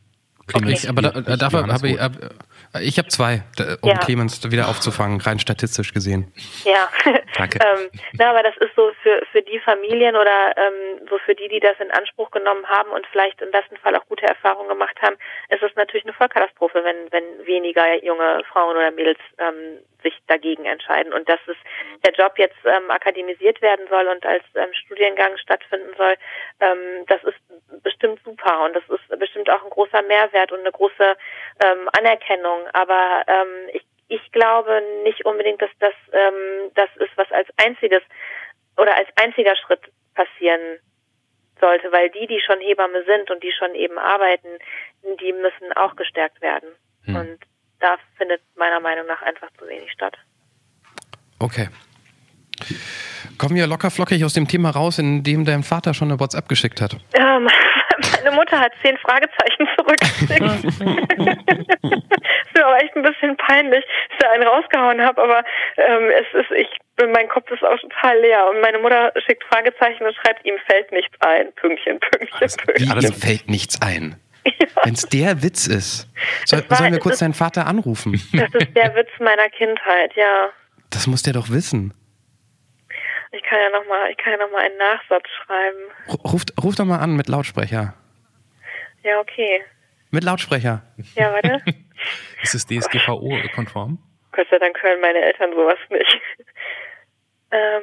[0.53, 0.89] Okay.
[0.89, 2.13] Aber da, dafür habe ich, hab,
[2.81, 3.43] ich habe zwei,
[3.83, 3.99] um ja.
[3.99, 6.33] Clemens wieder aufzufangen, rein statistisch gesehen.
[6.65, 6.89] Ja.
[7.37, 7.59] Danke.
[7.61, 11.49] ähm, na, aber das ist so für, für die Familien oder ähm, so für die,
[11.49, 14.97] die das in Anspruch genommen haben und vielleicht im besten Fall auch gute Erfahrungen gemacht
[15.03, 15.17] haben,
[15.49, 20.65] ist es natürlich eine Vollkatastrophe, wenn, wenn weniger junge Frauen oder Mädels ähm, sich dagegen
[20.65, 21.13] entscheiden.
[21.13, 21.57] Und dass es
[22.05, 26.15] der Job jetzt ähm, akademisiert werden soll und als ähm, Studiengang stattfinden soll,
[26.61, 27.39] ähm, das ist
[27.83, 31.17] bestimmt super und das ist bestimmt auch ein großer Mehrwert und eine große
[31.65, 32.50] ähm, Anerkennung.
[32.73, 38.03] Aber ähm, ich, ich glaube nicht unbedingt, dass das ähm, das ist, was als einziges
[38.77, 39.81] oder als einziger Schritt
[40.15, 40.79] passieren
[41.61, 44.49] sollte, weil die, die schon Hebamme sind und die schon eben arbeiten,
[45.21, 46.71] die müssen auch gestärkt werden.
[47.05, 47.17] Hm.
[47.17, 47.39] Und
[47.81, 50.17] da findet meiner Meinung nach einfach zu wenig statt.
[51.39, 51.69] Okay.
[53.41, 56.47] Kommen wir locker flockig aus dem Thema raus, in dem dein Vater schon eine WhatsApp
[56.47, 56.93] geschickt hat.
[57.15, 57.49] Ähm,
[58.23, 60.65] meine Mutter hat zehn Fragezeichen zurückgeschickt.
[60.65, 60.81] ist
[62.55, 65.43] mir aber echt ein bisschen peinlich, dass ich da einen rausgehauen habe, aber
[65.79, 66.69] ähm, es ist, ich
[67.15, 70.93] mein Kopf ist auch total leer und meine Mutter schickt Fragezeichen und schreibt, ihm fällt
[70.93, 71.51] nichts ein.
[71.55, 73.01] Pünktchen, Pünktchen, Pünktchen.
[73.01, 74.17] Ihm fällt nichts ein?
[74.85, 76.11] Wenn es der Witz ist.
[76.45, 78.21] Soll, war, sollen wir kurz ist, deinen Vater anrufen?
[78.35, 80.51] Das ist der Witz meiner Kindheit, ja.
[80.91, 81.95] Das muss der doch wissen.
[83.33, 85.79] Ich kann ja nochmal, ich kann ja noch mal einen Nachsatz schreiben.
[86.25, 87.95] Ruf, ruf doch mal an mit Lautsprecher.
[89.03, 89.65] Ja, okay.
[90.11, 90.83] Mit Lautsprecher.
[91.15, 91.63] Ja, warte.
[92.43, 93.99] ist es DSGVO-konform?
[94.33, 96.21] Gott sei Dank hören meine Eltern sowas nicht.
[97.53, 97.83] ähm,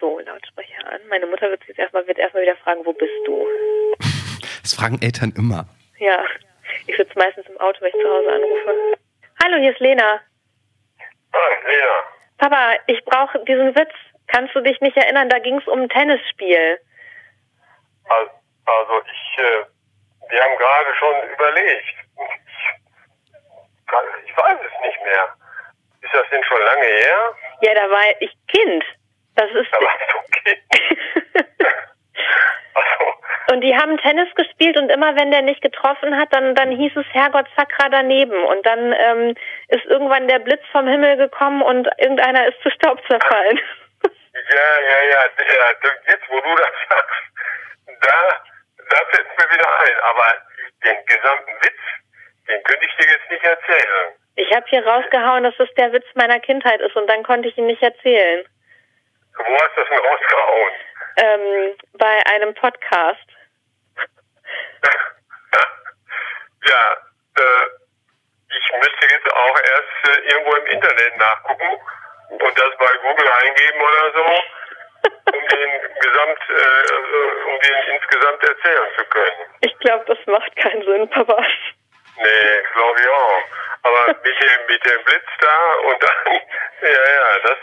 [0.00, 1.00] so, Lautsprecher an.
[1.08, 3.46] Meine Mutter wird jetzt erstmal, wird erstmal wieder fragen, wo bist du?
[4.62, 5.68] Das fragen Eltern immer.
[5.98, 6.24] Ja.
[6.88, 8.98] Ich sitze meistens im Auto, wenn ich zu Hause anrufe.
[9.40, 10.20] Hallo, hier ist Lena.
[11.32, 12.16] Hi, Lena.
[12.38, 13.94] Papa, ich brauche diesen Witz.
[14.28, 15.28] Kannst du dich nicht erinnern?
[15.28, 16.80] Da ging es um ein Tennisspiel.
[18.66, 19.64] Also ich, äh,
[20.30, 21.94] wir haben gerade schon überlegt.
[22.16, 22.70] Ich,
[24.26, 25.34] ich weiß es nicht mehr.
[26.02, 27.36] Ist das denn schon lange her?
[27.62, 28.84] Ja, da war ich Kind.
[29.36, 29.72] Das ist.
[29.72, 30.62] Da warst du Kind.
[33.52, 36.96] Und die haben Tennis gespielt und immer wenn der nicht getroffen hat, dann, dann hieß
[36.96, 38.44] es Herrgott Sakra daneben.
[38.44, 39.34] Und dann ähm,
[39.68, 43.60] ist irgendwann der Blitz vom Himmel gekommen und irgendeiner ist zu Staub zerfallen.
[44.36, 45.72] Ja, ja, ja, ja.
[46.06, 47.22] Jetzt, wo du das sagst,
[48.00, 48.44] da,
[48.90, 50.00] da fällt mir wieder ein.
[50.02, 50.34] Aber
[50.84, 51.80] den gesamten Witz,
[52.48, 54.14] den könnte ich dir jetzt nicht erzählen.
[54.36, 57.56] Ich habe hier rausgehauen, dass das der Witz meiner Kindheit ist und dann konnte ich
[57.56, 58.44] ihn nicht erzählen.
[59.38, 60.72] Wo hast du das denn rausgehauen?
[61.16, 63.26] Ähm, bei einem Podcast.
[66.68, 66.96] ja,
[67.38, 67.66] äh,
[68.48, 71.80] ich müsste jetzt auch erst äh, irgendwo im Internet nachgucken
[72.30, 74.26] und das bei Google eingeben oder so.
[75.32, 75.70] den
[76.00, 76.92] Gesamt, äh,
[77.48, 79.46] um den insgesamt erzählen zu können.
[79.60, 81.44] Ich glaube, das macht keinen Sinn, Papa.
[82.16, 83.42] Nee, glaube ich auch.
[83.82, 86.32] Aber mit dem, mit dem Blitz da und dann,
[86.82, 87.58] ja, ja, das,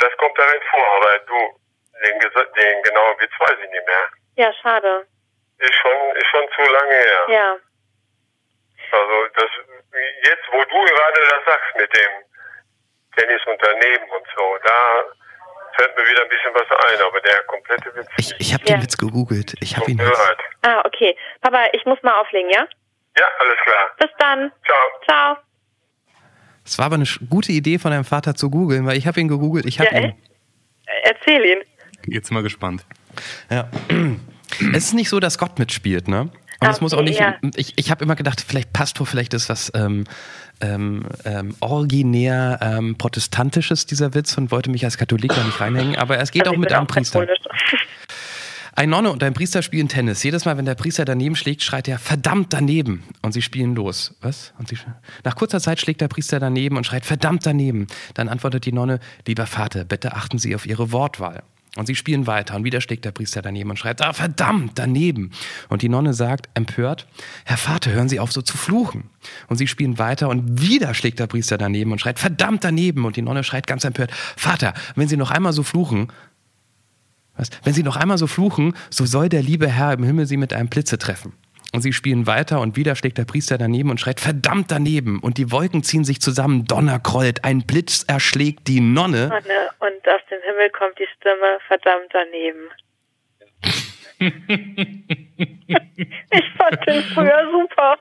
[0.00, 0.96] das kommt darin vor.
[0.96, 1.60] Aber du,
[2.04, 4.08] den, den genauen Witz weiß ich nicht mehr.
[4.36, 5.06] Ja, schade.
[5.58, 7.24] Ist schon, ist schon zu lange her.
[7.28, 7.56] Ja.
[8.92, 9.50] Also das,
[10.24, 12.29] jetzt, wo du gerade das sagst mit dem
[13.16, 14.76] Tennisunternehmen und so, da
[15.76, 18.08] fällt mir wieder ein bisschen was ein, aber der komplette Witz.
[18.18, 18.76] Ich, ich habe Ja.
[18.76, 19.54] den Witz gegoogelt.
[19.60, 20.38] Ich habe ihn leid.
[20.62, 21.16] Ah, okay.
[21.40, 22.66] Papa, ich muss mal auflegen, ja?
[23.18, 23.90] Ja, alles klar.
[23.98, 24.52] Bis dann.
[24.64, 24.78] Ciao.
[25.04, 25.36] Ciao.
[26.64, 29.28] Es war aber eine gute Idee von deinem Vater zu googeln, weil ich habe ihn
[29.28, 29.66] gegoogelt.
[29.66, 30.10] Ich habe Ja, ihn.
[30.86, 31.62] Äh, Erzähl ihn.
[32.06, 32.84] Jetzt mal gespannt.
[33.50, 33.68] Ja.
[34.74, 36.22] Es ist nicht so, dass Gott mitspielt, ne?
[36.22, 37.20] Und es Okay, muss auch nicht.
[37.20, 37.36] ja.
[37.54, 40.04] Ich, ich habe immer gedacht, vielleicht Pastor, vielleicht ist was ähm,
[40.60, 45.96] ähm, ähm, originär ähm, protestantisches dieser Witz und wollte mich als Katholik da nicht reinhängen.
[45.96, 47.26] Aber es geht Also auch mit einem Priester.
[48.80, 50.22] Ein Nonne und ein Priester spielen Tennis.
[50.22, 54.14] Jedes Mal, wenn der Priester daneben schlägt, schreit er verdammt daneben und sie spielen los.
[54.22, 54.54] Was?
[54.58, 54.78] Und sie,
[55.24, 57.88] nach kurzer Zeit schlägt der Priester daneben und schreit verdammt daneben.
[58.14, 61.42] Dann antwortet die Nonne, lieber Vater, bitte achten Sie auf Ihre Wortwahl.
[61.76, 65.30] Und sie spielen weiter und wieder schlägt der Priester daneben und schreit, ah, verdammt, daneben.
[65.68, 67.06] Und die Nonne sagt, empört,
[67.44, 69.10] Herr Vater, hören Sie auf so zu fluchen.
[69.48, 73.04] Und sie spielen weiter und wieder schlägt der Priester daneben und schreit, verdammt daneben.
[73.04, 76.08] Und die Nonne schreit ganz empört, Vater, wenn Sie noch einmal so fluchen,
[77.36, 77.50] was?
[77.62, 80.52] Wenn sie noch einmal so fluchen, so soll der liebe Herr im Himmel sie mit
[80.52, 81.32] einem Blitze treffen.
[81.72, 85.20] Und sie spielen weiter und wieder schlägt der Priester daneben und schreit verdammt daneben.
[85.20, 89.26] Und die Wolken ziehen sich zusammen, Donner krollt, ein Blitz erschlägt die Nonne.
[89.26, 92.70] Und aus dem Himmel kommt die Stimme verdammt daneben.
[94.20, 94.28] ich
[96.58, 97.96] fand den früher super.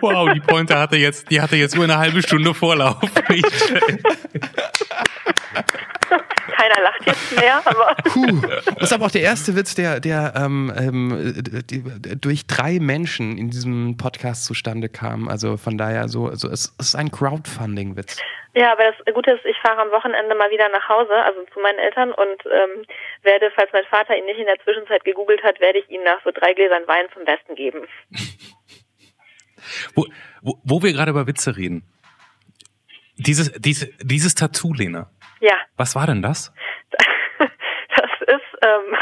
[0.00, 3.00] Wow, die Pointe hatte jetzt, die hatte jetzt nur eine halbe Stunde Vorlauf.
[6.56, 8.40] Keiner lacht jetzt mehr, aber Puh.
[8.74, 11.82] Das ist aber auch der erste Witz, der, der ähm, ähm, die,
[12.20, 15.28] durch drei Menschen in diesem Podcast zustande kam.
[15.28, 18.20] Also von daher so, also es ist ein Crowdfunding-Witz.
[18.54, 21.60] ja, aber das Gute ist, ich fahre am Wochenende mal wieder nach Hause, also zu
[21.60, 22.84] meinen Eltern und ähm,
[23.22, 26.22] werde, falls mein Vater ihn nicht in der Zwischenzeit gegoogelt hat, werde ich ihm nach
[26.24, 27.86] so drei Gläsern Wein zum Besten geben.
[29.94, 30.06] wo,
[30.42, 31.84] wo, wo wir gerade über Witze reden.
[33.16, 35.10] Dieses, dieses, dieses Tattoo, Lena.
[35.42, 36.52] Ja, Was war denn das?
[37.96, 38.96] das ist, ähm,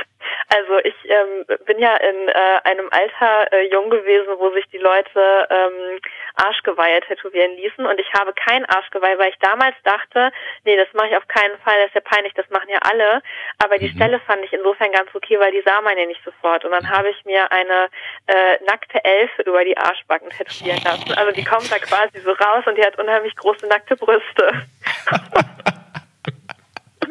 [0.49, 4.79] also ich ähm, bin ja in äh, einem Alter äh, jung gewesen, wo sich die
[4.79, 6.01] Leute ähm,
[6.37, 10.33] Arschgeweihe tätowieren ließen und ich habe kein Arschgeweih, weil ich damals dachte,
[10.65, 13.23] nee, das mache ich auf keinen Fall, das ist ja peinlich, das machen ja alle.
[13.63, 16.65] Aber die Stelle fand ich insofern ganz okay, weil die sah man ja nicht sofort.
[16.65, 17.91] Und dann habe ich mir eine
[18.27, 21.13] äh, nackte Elfe über die Arschbacken tätowieren lassen.
[21.13, 24.67] Also die kommt da quasi so raus und die hat unheimlich große nackte Brüste.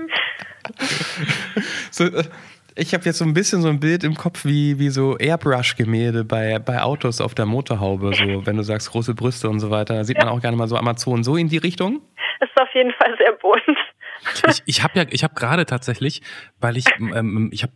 [1.91, 2.23] So, äh,
[2.75, 6.23] ich habe jetzt so ein bisschen so ein Bild im Kopf wie, wie so Airbrush-Gemälde
[6.23, 8.13] bei, bei Autos auf der Motorhaube.
[8.13, 10.67] So, wenn du sagst große Brüste und so weiter, da sieht man auch gerne mal
[10.67, 11.23] so Amazonen.
[11.23, 12.01] So in die Richtung?
[12.41, 13.77] ist auf jeden Fall sehr bunt.
[14.47, 16.21] Ich, ich habe ja, ich habe gerade tatsächlich,
[16.59, 17.73] weil ich, ähm, ich habe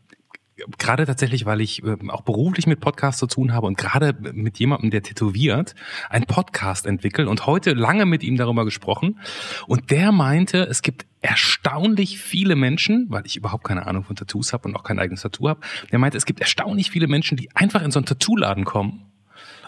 [0.78, 4.60] gerade tatsächlich, weil ich ähm, auch beruflich mit Podcasts zu tun habe und gerade mit
[4.60, 5.74] jemandem, der tätowiert,
[6.10, 9.20] einen Podcast entwickelt und heute lange mit ihm darüber gesprochen.
[9.68, 14.54] Und der meinte, es gibt erstaunlich viele Menschen, weil ich überhaupt keine Ahnung von Tattoos
[14.54, 15.62] habe und auch kein eigenes Tattoo habe,
[15.92, 19.12] der meinte, es gibt erstaunlich viele Menschen, die einfach in so einen Tattoo-Laden kommen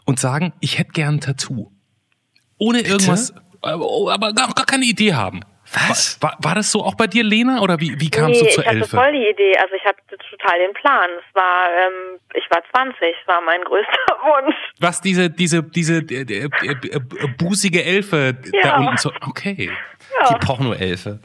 [0.05, 1.71] und sagen, ich hätte gern ein Tattoo.
[2.57, 5.41] Ohne irgendwas, aber, aber gar, gar keine Idee haben.
[5.73, 6.21] Was?
[6.21, 8.63] War, war das so auch bei dir, Lena, oder wie, wie kamst nee, du zur
[8.63, 8.95] ich hatte Elfe?
[8.97, 9.57] voll die Idee.
[9.57, 9.97] Also ich hatte
[10.29, 11.09] total den Plan.
[11.17, 13.89] Es war, ähm, ich war 20, es war mein größter
[14.45, 14.55] Wunsch.
[14.79, 16.99] Was diese diese diese äh, äh, äh, äh,
[17.39, 18.77] busige Elfe da Ja.
[18.77, 19.71] unten so okay.
[20.29, 21.19] Die Pornoelfe.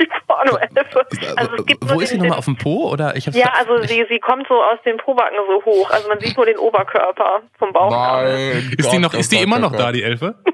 [0.00, 1.06] Die Pornoelfe.
[1.36, 2.90] Also es gibt Wo ist sie nochmal auf dem Po?
[2.90, 5.90] Oder ich Ja, also sie, sie kommt so aus den Pobacken so hoch.
[5.90, 7.90] Also man sieht nur den Oberkörper vom Bauch.
[7.90, 8.72] Nein.
[8.76, 10.34] Ist die noch oh ist die Gott, immer oh noch da die Elfe?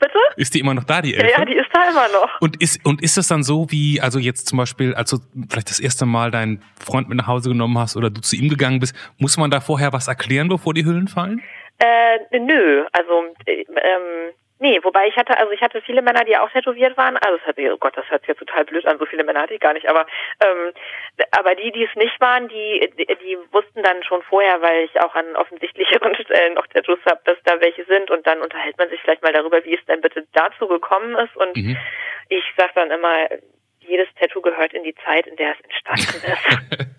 [0.00, 0.18] Bitte?
[0.36, 1.38] Ist die immer noch da die Ja, Elfe?
[1.38, 2.40] ja, die ist da immer noch.
[2.40, 5.70] und ist und ist das dann so wie also jetzt zum Beispiel als du vielleicht
[5.70, 8.80] das erste Mal deinen Freund mit nach Hause genommen hast oder du zu ihm gegangen
[8.80, 11.40] bist, muss man da vorher was erklären, bevor die Hüllen fallen?
[11.78, 14.32] Äh, nö, also äh, ähm,
[14.64, 17.16] nee, wobei ich hatte, also ich hatte viele Männer, die auch tätowiert waren.
[17.18, 19.42] Also es hat, oh Gott, das hört sich jetzt total blöd an, so viele Männer
[19.42, 20.06] hatte ich gar nicht, aber
[20.40, 20.72] ähm,
[21.30, 25.00] aber die, die es nicht waren, die, die, die wussten dann schon vorher, weil ich
[25.00, 28.88] auch an offensichtlicheren Stellen noch Tattoos habe, dass da welche sind und dann unterhält man
[28.88, 31.76] sich vielleicht mal darüber, wie es denn bitte dazu gekommen ist und Mhm.
[32.30, 33.28] ich sag dann immer,
[33.80, 36.88] jedes Tattoo gehört in die Zeit, in der es entstanden ist.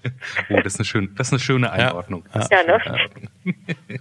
[0.49, 2.25] Oh, das ist eine schöne das ist eine schöne Einordnung.
[2.51, 2.79] ja, ne?
[2.83, 3.95] Da- da-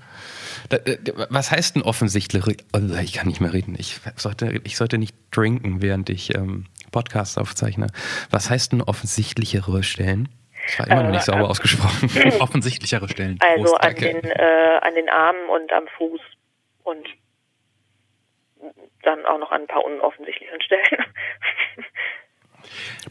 [1.29, 2.45] Was heißt denn offensichtlich?
[2.73, 3.77] Also ich kann nicht mehr reden.
[3.79, 7.89] Ich sollte, ich sollte nicht trinken, während ich ähm, Podcasts aufzeichne.
[8.31, 10.29] Was heißt denn offensichtlichere Stellen?
[10.67, 12.09] Das war immer noch nicht Äh, sauber ausgesprochen.
[12.41, 13.39] Offensichtlichere Stellen.
[13.41, 16.21] Also Prost, an den, äh, an den Armen und am Fuß
[16.85, 17.07] und
[19.03, 21.05] dann auch noch an ein paar unoffensichtlichen Stellen.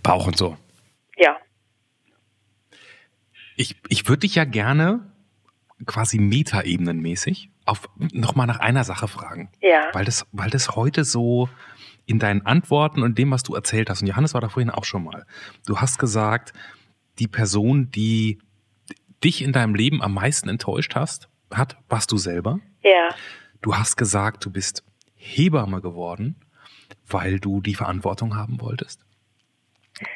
[0.01, 0.57] Bauch und so.
[1.17, 1.37] ja.
[3.55, 5.12] Ich, ich würde dich ja gerne
[5.85, 9.49] quasi metaebenenmäßig auf nochmal nach einer Sache fragen.
[9.61, 9.89] Ja.
[9.93, 11.49] Weil das, weil das heute so
[12.05, 14.85] in deinen Antworten und dem, was du erzählt hast, und Johannes war da vorhin auch
[14.85, 15.25] schon mal,
[15.65, 16.53] du hast gesagt,
[17.19, 18.39] die Person, die
[19.23, 22.59] dich in deinem Leben am meisten enttäuscht hast, hat, warst du selber.
[22.83, 23.09] Ja.
[23.61, 24.83] Du hast gesagt, du bist
[25.15, 26.35] Hebamme geworden,
[27.07, 29.05] weil du die Verantwortung haben wolltest.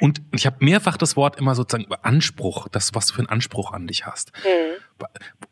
[0.02, 3.72] Und ich habe mehrfach das Wort immer sozusagen Anspruch, das, was du für einen Anspruch
[3.72, 4.32] an dich hast.
[4.44, 4.82] Hm.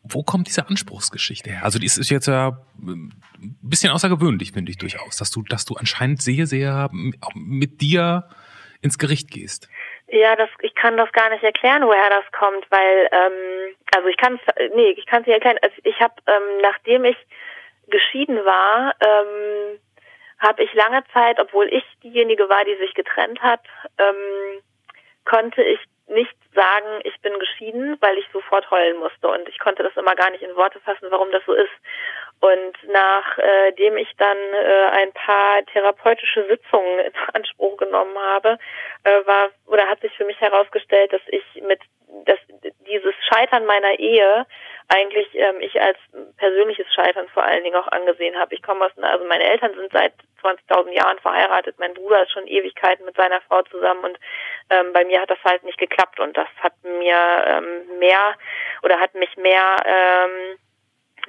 [0.04, 1.64] Wo kommt diese Anspruchsgeschichte her?
[1.64, 5.66] Also die ist jetzt ja ähm, ein bisschen außergewöhnlich, finde ich durchaus, dass du, dass
[5.66, 6.90] du anscheinend sehr, sehr
[7.34, 8.28] mit dir
[8.82, 9.70] ins Gericht gehst.
[10.08, 14.18] Ja, das, ich kann das gar nicht erklären, woher das kommt, weil, ähm, also ich
[14.18, 15.58] kann es, nee, ich kann es nicht erklären.
[15.62, 17.18] Also ich habe, ähm, nachdem ich
[17.88, 19.80] geschieden war, ähm,
[20.40, 23.62] habe ich lange Zeit, obwohl ich diejenige war, die sich getrennt hat,
[23.98, 24.62] ähm,
[25.24, 29.84] konnte ich nicht sagen, ich bin geschieden, weil ich sofort heulen musste und ich konnte
[29.84, 31.72] das immer gar nicht in Worte fassen, warum das so ist.
[32.42, 38.58] Und nachdem ich dann äh, ein paar therapeutische Sitzungen in Anspruch genommen habe,
[39.04, 41.80] äh, war oder hat sich für mich herausgestellt, dass ich mit
[42.26, 42.40] dass
[42.88, 44.46] dieses Scheitern meiner Ehe
[44.88, 45.98] eigentlich ähm, ich als
[46.38, 48.54] persönliches Scheitern vor allen Dingen auch angesehen habe.
[48.54, 50.14] Ich komme aus, also meine Eltern sind seit
[50.44, 54.20] 20.000 Jahren verheiratet, mein Bruder ist schon Ewigkeiten mit seiner Frau zusammen und
[54.70, 57.18] ähm, bei mir hat das halt nicht geklappt und das hat mir
[57.48, 58.36] ähm, mehr
[58.84, 60.58] oder hat mich mehr ähm,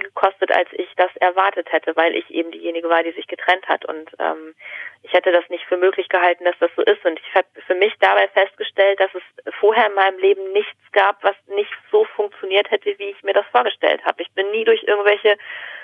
[0.05, 3.84] gekostet, als ich das erwartet hätte, weil ich eben diejenige war, die sich getrennt hat.
[3.84, 4.55] Und ähm,
[5.03, 7.05] ich hätte das nicht für möglich gehalten, dass das so ist.
[7.05, 11.22] Und ich habe für mich dabei festgestellt, dass es vorher in meinem Leben nichts gab,
[11.22, 14.22] was nicht so funktioniert hätte, wie ich mir das vorgestellt habe.
[14.22, 15.36] Ich bin nie durch irgendwelche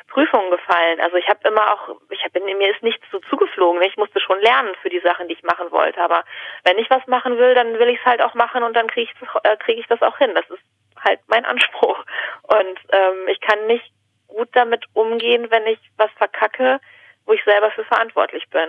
[0.09, 1.01] Prüfungen gefallen.
[1.01, 3.81] Also ich habe immer auch, ich hab, mir ist nichts so zugeflogen.
[3.83, 6.01] Ich musste schon lernen für die Sachen, die ich machen wollte.
[6.01, 6.25] Aber
[6.65, 9.11] wenn ich was machen will, dann will ich es halt auch machen und dann kriege
[9.11, 10.35] ich, äh, krieg ich das auch hin.
[10.35, 10.63] Das ist
[11.03, 12.05] halt mein Anspruch.
[12.43, 13.91] Und ähm, ich kann nicht
[14.35, 16.81] gut damit umgehen, wenn ich was verkacke,
[17.27, 18.69] wo ich selber für verantwortlich bin.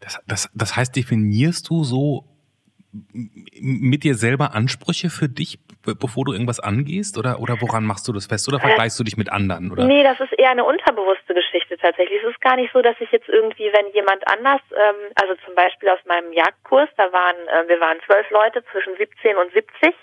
[0.00, 2.24] Das, das, das heißt, definierst du so
[3.12, 5.58] mit dir selber Ansprüche für dich,
[5.94, 7.18] bevor du irgendwas angehst?
[7.18, 8.48] Oder, oder woran machst du das fest?
[8.48, 9.70] Oder vergleichst du dich mit anderen?
[9.72, 9.84] Oder?
[9.84, 12.22] Nee, das ist eher eine unterbewusste Geschichte tatsächlich.
[12.22, 15.54] Es ist gar nicht so, dass ich jetzt irgendwie, wenn jemand anders, ähm, also zum
[15.54, 19.94] Beispiel aus meinem Jagdkurs, da waren, äh, wir waren zwölf Leute zwischen 17 und 70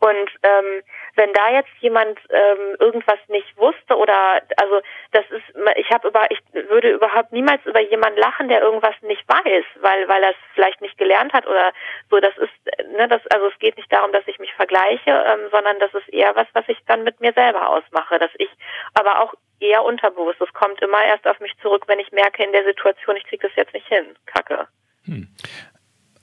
[0.00, 0.82] und ähm,
[1.16, 4.80] wenn da jetzt jemand ähm, irgendwas nicht wusste oder also
[5.12, 5.44] das ist
[5.76, 10.08] ich habe über ich würde überhaupt niemals über jemanden lachen, der irgendwas nicht weiß, weil
[10.08, 11.72] weil er es vielleicht nicht gelernt hat oder
[12.10, 12.20] so.
[12.20, 12.52] Das ist
[12.96, 16.08] ne das also es geht nicht darum, dass ich mich vergleiche, ähm, sondern das ist
[16.08, 18.50] eher was, was ich dann mit mir selber ausmache, dass ich
[18.94, 20.40] aber auch eher unterbewusst.
[20.40, 23.46] Es kommt immer erst auf mich zurück, wenn ich merke in der Situation, ich kriege
[23.46, 24.16] das jetzt nicht hin.
[24.26, 24.68] Kacke.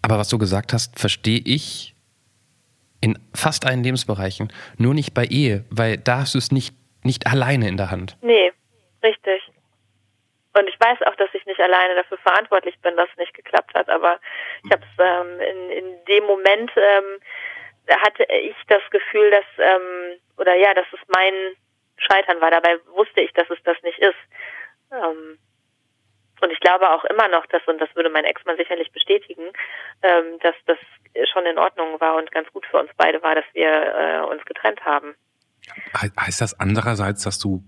[0.01, 1.95] Aber was du gesagt hast, verstehe ich
[3.01, 4.51] in fast allen Lebensbereichen.
[4.77, 6.73] Nur nicht bei Ehe, weil da hast du es nicht,
[7.03, 8.17] nicht alleine in der Hand.
[8.21, 8.51] Nee,
[9.03, 9.51] richtig.
[10.53, 13.73] Und ich weiß auch, dass ich nicht alleine dafür verantwortlich bin, dass es nicht geklappt
[13.73, 13.89] hat.
[13.89, 14.19] Aber
[14.63, 17.19] ich habe es ähm, in, in dem Moment ähm,
[17.89, 21.33] hatte ich das Gefühl, dass ähm, oder ja, dass es mein
[21.97, 22.51] Scheitern war.
[22.51, 24.15] Dabei wusste ich, dass es das nicht ist.
[24.91, 25.37] Ähm,
[26.41, 29.43] und ich glaube auch immer noch, dass, und das würde mein Ex-Mann sicherlich bestätigen,
[30.01, 30.77] ähm, dass das
[31.31, 34.43] schon in Ordnung war und ganz gut für uns beide war, dass wir äh, uns
[34.45, 35.15] getrennt haben.
[36.01, 37.63] He- Heißt das andererseits, dass du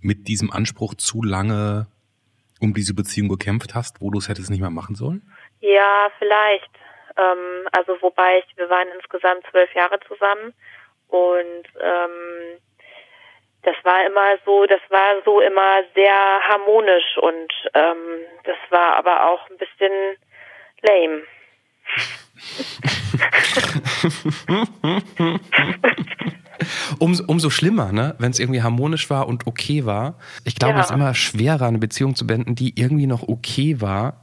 [0.00, 1.86] mit diesem Anspruch zu lange
[2.60, 5.22] um diese Beziehung gekämpft hast, wo du es hättest nicht mehr machen sollen?
[5.60, 6.70] Ja, vielleicht.
[7.16, 10.54] Ähm, also wobei ich, wir waren insgesamt zwölf Jahre zusammen
[11.08, 12.58] und ähm,
[13.62, 16.14] das war immer so, das war so immer sehr
[16.48, 19.92] harmonisch und ähm, das war aber auch ein bisschen
[20.82, 21.22] lame.
[26.98, 28.14] Umso, umso schlimmer, ne?
[28.18, 30.18] wenn es irgendwie harmonisch war und okay war.
[30.44, 30.80] Ich glaube, Ja.
[30.80, 34.21] es ist immer schwerer, eine Beziehung zu beenden, die irgendwie noch okay war,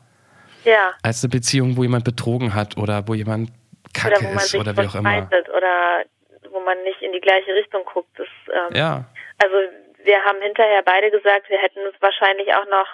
[0.65, 0.93] Ja.
[1.03, 4.49] als eine Beziehung, wo jemand betrogen hat oder wo jemand Oder kacke wo man ist
[4.49, 5.27] sich oder wie auch immer.
[5.55, 6.03] oder
[6.51, 8.09] wo man nicht in die gleiche Richtung guckt.
[8.17, 9.05] Das, ähm, Ja.
[9.41, 9.55] Also
[10.03, 12.87] wir haben hinterher beide gesagt, wir hätten es wahrscheinlich auch noch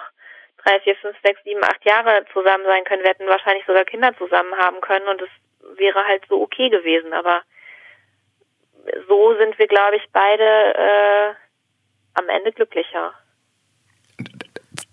[0.64, 3.02] drei, vier, fünf, sechs, sieben, acht Jahre zusammen sein können.
[3.02, 7.12] Wir hätten wahrscheinlich sogar Kinder zusammen haben können und es wäre halt so okay gewesen.
[7.12, 7.42] Aber
[9.08, 11.34] so sind wir, glaube ich, beide äh,
[12.14, 13.12] am Ende glücklicher.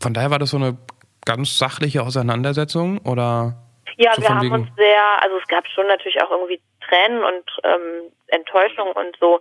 [0.02, 0.78] Von daher war das so eine
[1.26, 3.56] ganz sachliche Auseinandersetzung oder
[3.98, 7.24] Ja, so wir haben wegen- uns sehr, also es gab schon natürlich auch irgendwie Tränen
[7.24, 9.40] und ähm, Enttäuschung und so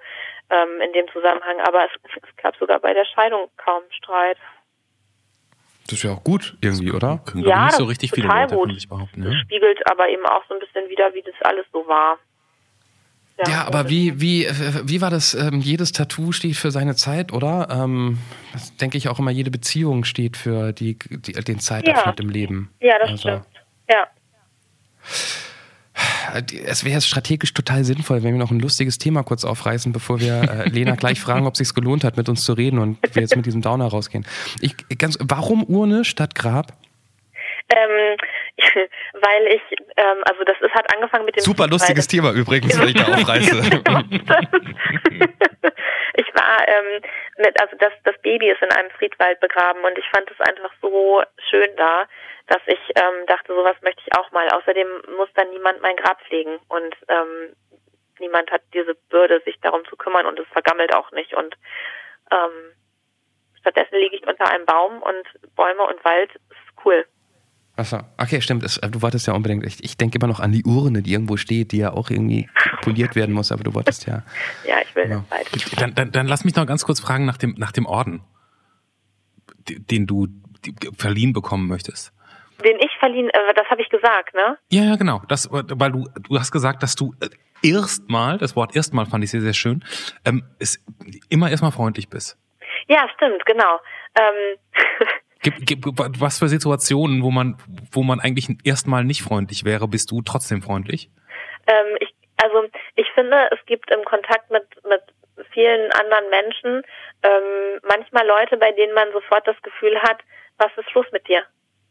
[0.50, 1.60] ähm, in dem Zusammenhang.
[1.66, 1.90] Aber es,
[2.28, 4.38] es gab sogar bei der Scheidung kaum Streit.
[5.86, 7.20] Das ist ja auch gut irgendwie, oder?
[7.26, 8.88] Können Ja, nicht das so ist richtig viele total Leute gut.
[8.88, 9.22] behaupten.
[9.24, 9.38] Das Ja?
[9.40, 12.18] spiegelt aber eben auch so ein bisschen wieder, wie das alles so war.
[13.46, 14.52] Ja, aber wie, wie, äh,
[14.84, 15.34] wie war das?
[15.34, 17.68] Ähm, jedes Tattoo steht für seine Zeit, oder?
[17.70, 18.18] Ähm,
[18.52, 22.70] das denke ich auch immer, jede Beziehung steht für die, die, den Zeitabschnitt im Leben.
[22.80, 23.46] Ja, das Also, stimmt.
[23.90, 24.06] Ja.
[26.64, 30.20] Es wäre jetzt strategisch total sinnvoll, wenn wir noch ein lustiges Thema kurz aufreißen, bevor
[30.20, 32.98] wir äh, Lena gleich fragen, ob es sich gelohnt hat, mit uns zu reden und
[33.14, 34.24] wir jetzt mit diesem Downer rausgehen.
[34.60, 36.72] Ich, ganz, warum Urne statt Grab?
[37.74, 38.16] Ähm,
[39.14, 39.62] weil ich,
[39.96, 43.04] ähm, also das ist, hat angefangen mit dem Super lustiges Thema übrigens, wenn ich da
[43.14, 43.56] aufreiße.
[46.14, 47.00] ich war ähm,
[47.38, 50.72] mit, also das, das Baby ist in einem Friedwald begraben und ich fand es einfach
[50.82, 52.06] so schön da,
[52.48, 54.48] dass ich ähm, dachte, sowas möchte ich auch mal.
[54.50, 57.56] Außerdem muss dann niemand mein Grab pflegen und ähm,
[58.18, 61.34] niemand hat diese Bürde, sich darum zu kümmern und es vergammelt auch nicht.
[61.34, 61.56] Und
[62.30, 62.72] ähm,
[63.60, 67.06] stattdessen liege ich unter einem Baum und Bäume und Wald ist cool.
[67.74, 68.62] Achso, okay, stimmt.
[68.64, 69.64] Es, du wolltest ja unbedingt.
[69.64, 72.48] Ich, ich denke immer noch an die Urne, die irgendwo steht, die ja auch irgendwie
[72.82, 74.22] poliert werden muss, aber du wolltest ja.
[74.66, 75.24] Ja, ich will Ja.
[75.30, 75.80] das Wald.
[75.80, 78.20] Dann, dann, dann lass mich noch ganz kurz fragen nach dem, nach dem Orden,
[79.68, 80.28] den du
[80.98, 82.12] verliehen bekommen möchtest.
[82.62, 84.58] Den ich verliehen, äh, das habe ich gesagt, ne?
[84.70, 85.22] Ja, ja, genau.
[85.28, 87.28] Das, weil du, du hast gesagt, dass du äh,
[87.66, 89.82] erstmal, das Wort erstmal fand ich sehr, sehr schön,
[90.24, 90.78] ähm, ist,
[91.28, 92.36] immer erstmal freundlich bist.
[92.86, 93.80] Ja, stimmt, genau.
[94.14, 94.58] Ähm,
[95.42, 97.56] Gib, gib, was für Situationen, wo man,
[97.90, 101.10] wo man eigentlich erstmal nicht freundlich wäre, bist du trotzdem freundlich?
[101.66, 105.02] ähm, ich, also ich finde, es gibt im Kontakt mit, mit
[105.52, 106.82] vielen anderen Menschen
[107.22, 110.18] ähm, manchmal Leute, bei denen man sofort das Gefühl hat,
[110.58, 111.44] was ist los mit dir?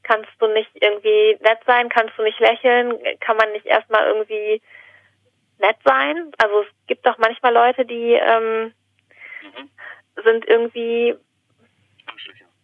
[0.04, 1.90] Kannst du nicht irgendwie nett sein?
[1.90, 2.98] Kannst du nicht lächeln?
[3.20, 4.62] Kann man nicht erstmal irgendwie
[5.60, 6.32] nett sein?
[6.38, 8.74] Also es gibt doch manchmal Leute, die ähm,
[10.24, 11.16] sind irgendwie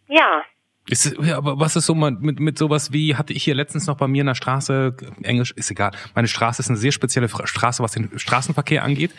[0.08, 0.44] ja,
[0.88, 3.96] Ist, ja, aber was ist so mit, mit sowas wie, hatte ich hier letztens noch
[3.96, 7.82] bei mir in der Straße, Englisch ist egal, meine Straße ist eine sehr spezielle Straße,
[7.82, 9.12] was den Straßenverkehr angeht.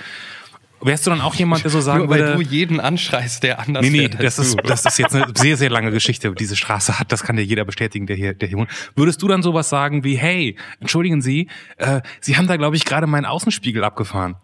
[0.82, 3.60] Wärst du dann auch jemand, der so sagen Nur weil würde, du jeden anschreist, der
[3.60, 6.56] anders Nee, nee, das ist, das ist jetzt eine sehr, sehr lange Geschichte, die diese
[6.56, 7.12] Straße hat.
[7.12, 8.70] Das kann dir jeder bestätigen, der hier, der hier wohnt.
[8.96, 12.86] Würdest du dann sowas sagen wie, hey, entschuldigen Sie, äh, Sie haben da, glaube ich,
[12.86, 14.38] gerade meinen Außenspiegel abgefahren.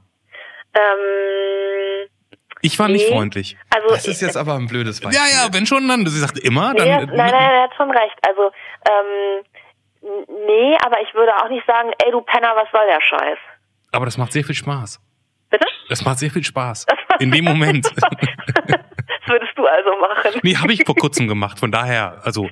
[0.73, 0.81] ähm,
[2.65, 3.13] Ich war nicht Nee.
[3.15, 3.57] freundlich.
[3.69, 5.23] also Das ist jetzt aber ein blödes Beispiel.
[5.23, 6.87] Ja, ja, wenn schon, dann, sie sagt immer, dann.
[6.87, 8.17] Nee, nein, nein, er hat schon recht.
[8.27, 8.51] Also,
[8.89, 9.43] ähm,
[10.47, 13.37] nee, aber ich würde auch nicht sagen, ey du Penner, was soll der Scheiß?
[13.91, 14.99] Aber das macht sehr viel Spaß.
[15.49, 15.65] Bitte?
[15.89, 16.85] Das macht sehr viel Spaß.
[17.19, 17.85] In dem Moment.
[17.85, 18.01] das
[19.27, 20.39] würdest du also machen.
[20.43, 21.59] nee, habe ich vor kurzem gemacht.
[21.59, 22.49] Von daher, also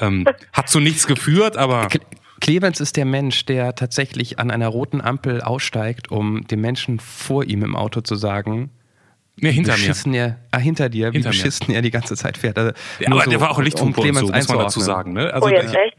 [0.00, 2.00] ähm, hat zu nichts geführt, aber Cle-
[2.40, 7.44] Clemens ist der Mensch, der tatsächlich an einer roten Ampel aussteigt, um dem Menschen vor
[7.44, 8.70] ihm im Auto zu sagen,
[9.36, 9.78] nee, hinter mir.
[9.78, 11.32] beschissen er, ah, hinter dir, wie Hinter mir.
[11.32, 12.58] beschissen er die ganze Zeit fährt.
[12.58, 15.12] Also, Ja, aber so, der war auch um Lichthupe und so, muss man dazu sagen.
[15.12, 15.32] Ne?
[15.32, 15.96] Also oh, jetzt ich, echt?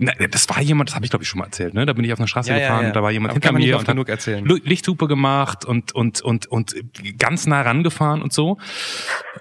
[0.00, 1.84] Na, das war jemand, das habe ich glaube ich schon mal erzählt, ne?
[1.84, 2.88] Da bin ich auf einer Straße Ja, ja, gefahren ja.
[2.88, 4.44] und da war jemand Aber hinter kann man nicht mir und genug erzählen.
[4.46, 6.76] Lichthupe gemacht und und und und
[7.18, 8.58] ganz nah rangefahren und so.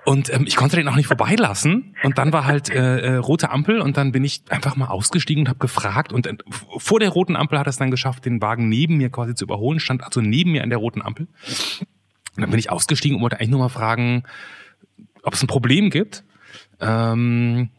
[0.04, 1.96] Und ähm, ich konnte den auch nicht vorbeilassen.
[2.04, 5.44] Und dann war halt äh, äh, rote Ampel und dann bin ich einfach mal ausgestiegen
[5.44, 6.12] und habe gefragt.
[6.12, 6.36] Und äh,
[6.78, 9.46] vor der roten Ampel hat er es dann geschafft, den Wagen neben mir quasi zu
[9.46, 11.28] überholen, stand also neben mir an der roten Ampel.
[12.38, 14.24] Und dann bin ich ausgestiegen und wollte eigentlich nur mal fragen,
[15.24, 16.24] ob es ein Problem gibt.
[16.80, 17.70] Ähm,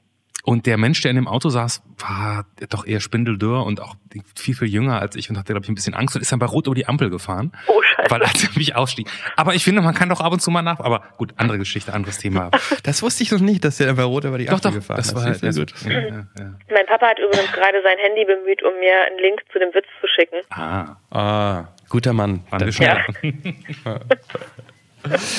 [0.44, 3.96] und der Mensch, der in dem Auto saß, war doch eher spindeldürr und auch
[4.34, 6.38] viel, viel jünger als ich und hatte, glaube ich, ein bisschen Angst und ist dann
[6.38, 8.10] bei Rot über die Ampel gefahren, Oh, scheiße.
[8.10, 9.08] weil als er mich ausstieg.
[9.36, 11.92] Aber ich finde, man kann doch ab und zu mal nach, aber gut, andere Geschichte,
[11.92, 12.50] anderes Thema.
[12.84, 14.96] Das wusste ich noch nicht, dass der bei Rot über die doch, Ampel doch, gefahren
[14.96, 15.14] das ist.
[15.14, 15.60] war Siehst halt du?
[15.60, 15.74] gut.
[15.92, 16.08] Ja, ja,
[16.38, 16.54] ja.
[16.72, 19.86] Mein Papa hat übrigens gerade sein Handy bemüht, um mir einen Link zu dem Witz
[20.00, 20.36] zu schicken.
[20.50, 22.40] Ah, Ah, guter Mann.
[22.50, 23.04] waren wir Da- schnell.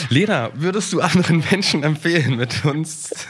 [0.10, 3.28] Lena, würdest du anderen Menschen empfehlen, mit uns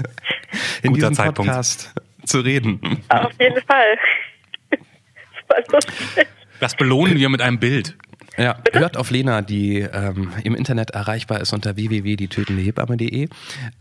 [0.82, 1.52] in Guter diesem Zeitpunkt.
[1.52, 1.94] Podcast
[2.26, 2.80] zu reden?
[3.10, 3.98] Auf jeden Fall.
[6.60, 7.96] Das belohnen wir mit einem Bild.
[8.38, 13.28] Ja, hört auf Lena, die ähm, im Internet erreichbar ist unter www.dietötendehebamme.de.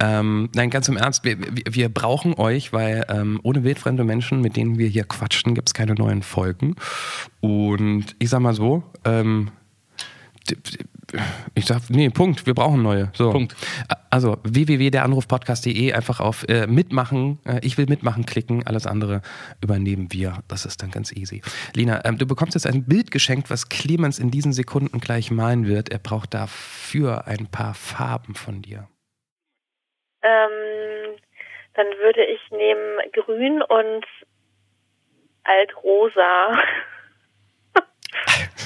[0.01, 4.57] Ähm, nein, ganz im Ernst, wir, wir, brauchen euch, weil ähm, ohne wildfremde Menschen, mit
[4.57, 6.75] denen wir hier quatschen, gibt's keine neuen Folgen.
[7.41, 9.53] Und ich sag mal so, ähm,
[11.55, 13.11] ich sag, nee, Punkt, wir brauchen neue.
[13.15, 13.31] So.
[13.31, 13.55] Punkt.
[14.11, 19.23] Also www.deranrufpodcast.de einfach auf äh, mitmachen, äh, ich will mitmachen klicken, alles andere
[19.63, 20.39] übernehmen wir.
[20.49, 21.43] Das ist dann ganz easy.
[21.75, 25.67] Lina, ähm, du bekommst jetzt ein Bild geschenkt, was Clemens in diesen Sekunden gleich malen
[25.67, 25.91] wird.
[25.91, 28.89] Er braucht dafür ein paar Farben von dir.
[30.23, 31.17] Ähm,
[31.75, 34.05] dann würde ich nehmen grün und
[35.45, 36.59] altrosa.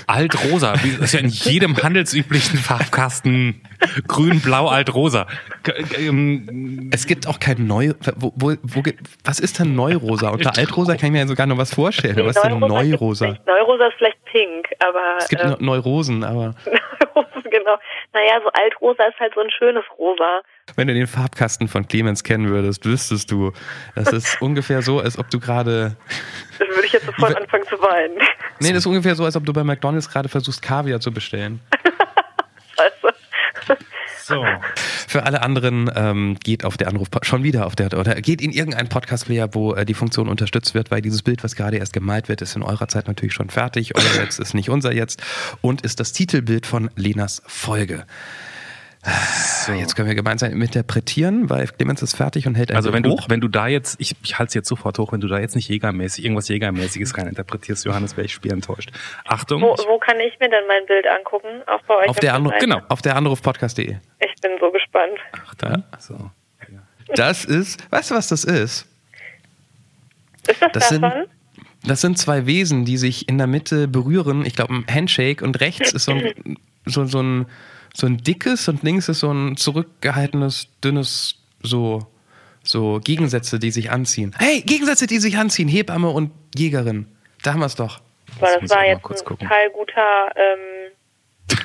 [0.06, 0.74] Altrosa.
[0.82, 3.60] Wie- Das ist ja in jedem handelsüblichen Farbkasten
[4.06, 5.26] grün, blau, altrosa.
[5.62, 5.72] G-
[6.06, 7.92] ähm, Es gibt auch kein Neu...
[8.16, 10.30] Wo, wo, wo, gibt- was ist denn Neurosa?
[10.30, 12.16] Unter Altrosa kann ich mir ja sogar noch was vorstellen.
[12.26, 13.86] Was ist denn Neurosa Neurosa?
[13.88, 16.54] ist vielleicht pink, aber Es gibt ähm, Ne- Neurosen, aber
[17.14, 17.78] Neurosen, genau.
[18.12, 20.42] Naja, so altrosa ist halt so ein schönes Rosa.
[20.74, 23.52] wenn du den Farbkasten von Clemens kennen würdest, wüsstest du,
[23.94, 25.96] das ist ungefähr so, als ob du gerade...
[26.58, 28.18] Dann würde ich jetzt sofort anfangen zu weinen.
[28.58, 31.60] Nee, das ist ungefähr so, als ob du bei McDonalds gerade versuchst, Kaviar zu bestellen.
[32.76, 33.14] Scheiße.
[34.32, 34.44] So.
[35.06, 38.50] Für alle anderen ähm, geht auf der Anruf schon wieder auf der oder geht in
[38.50, 42.28] irgendeinen Podcast-Player, wo äh, die Funktion unterstützt wird, weil dieses Bild, was gerade erst gemalt
[42.28, 43.94] wird, ist in eurer Zeit natürlich schon fertig.
[43.96, 45.22] Euer jetzt ist nicht unser jetzt
[45.60, 48.04] und ist das Titelbild von Lenas Folge.
[49.04, 49.72] So.
[49.72, 53.10] Jetzt können wir gemeinsam interpretieren, weil Clemens ist fertig und hält ein Also wenn du,
[53.10, 53.28] hoch.
[53.28, 55.56] wenn du da jetzt, ich, ich halte es jetzt sofort hoch, wenn du da jetzt
[55.56, 58.92] nicht Jägermäßig, irgendwas Jägermäßiges reininterpretierst, Johannes, wäre ich schwer enttäuscht.
[59.24, 59.60] Achtung.
[59.62, 61.48] Wo, wo kann ich mir denn mein Bild angucken?
[61.66, 62.52] Auch bei euch auf der, Anruf?
[62.60, 62.80] Genau.
[62.88, 63.96] auf der Anrufpodcast.de.
[64.20, 65.18] Ich bin so gespannt.
[65.32, 65.82] Achtung.
[65.98, 66.30] So.
[67.16, 68.86] Das ist, weißt du, was das ist?
[70.48, 71.24] Ist das, Das sind- davon?
[71.84, 74.46] Das sind zwei Wesen, die sich in der Mitte berühren.
[74.46, 77.46] Ich glaube, ein Handshake und rechts ist so ein, so, so, ein,
[77.94, 82.06] so ein dickes und links ist so ein zurückgehaltenes, dünnes, so,
[82.62, 84.34] so Gegensätze, die sich anziehen.
[84.38, 85.68] Hey, Gegensätze, die sich anziehen.
[85.68, 87.06] Hebamme und Jägerin.
[87.42, 88.00] Da haben wir es doch.
[88.40, 89.48] Muss das war jetzt kurz ein gucken.
[89.48, 90.92] total guter, ähm,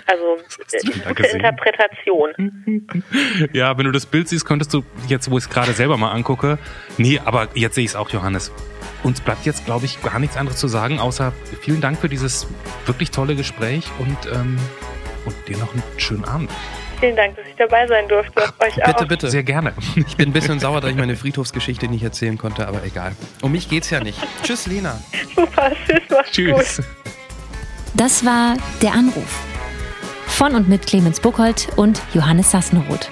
[0.05, 0.37] also
[1.07, 1.27] gute?
[1.27, 2.83] Interpretation.
[3.53, 6.11] Ja, wenn du das Bild siehst, könntest du jetzt, wo ich es gerade selber mal
[6.11, 6.59] angucke,
[6.97, 8.51] nee, aber jetzt sehe ich es auch, Johannes.
[9.03, 12.47] Uns bleibt jetzt, glaube ich, gar nichts anderes zu sagen, außer vielen Dank für dieses
[12.85, 14.57] wirklich tolle Gespräch und, ähm,
[15.27, 16.49] und dir noch einen schönen Abend.
[16.99, 18.41] Vielen Dank, dass ich dabei sein durfte.
[18.59, 18.87] Euch auch.
[18.87, 19.29] Bitte, bitte.
[19.29, 19.73] Sehr gerne.
[19.95, 23.15] Ich bin ein bisschen sauer, dass ich meine Friedhofsgeschichte nicht erzählen konnte, aber egal.
[23.41, 24.17] Um mich geht's ja nicht.
[24.41, 24.99] Tschüss, Lena.
[25.35, 26.77] Super, tschüss, macht's Tschüss.
[26.77, 26.85] gut.
[27.93, 29.39] Das war Der Anruf.
[30.25, 33.09] Von und mit Clemens Buchholz und Johannes Sassenroth.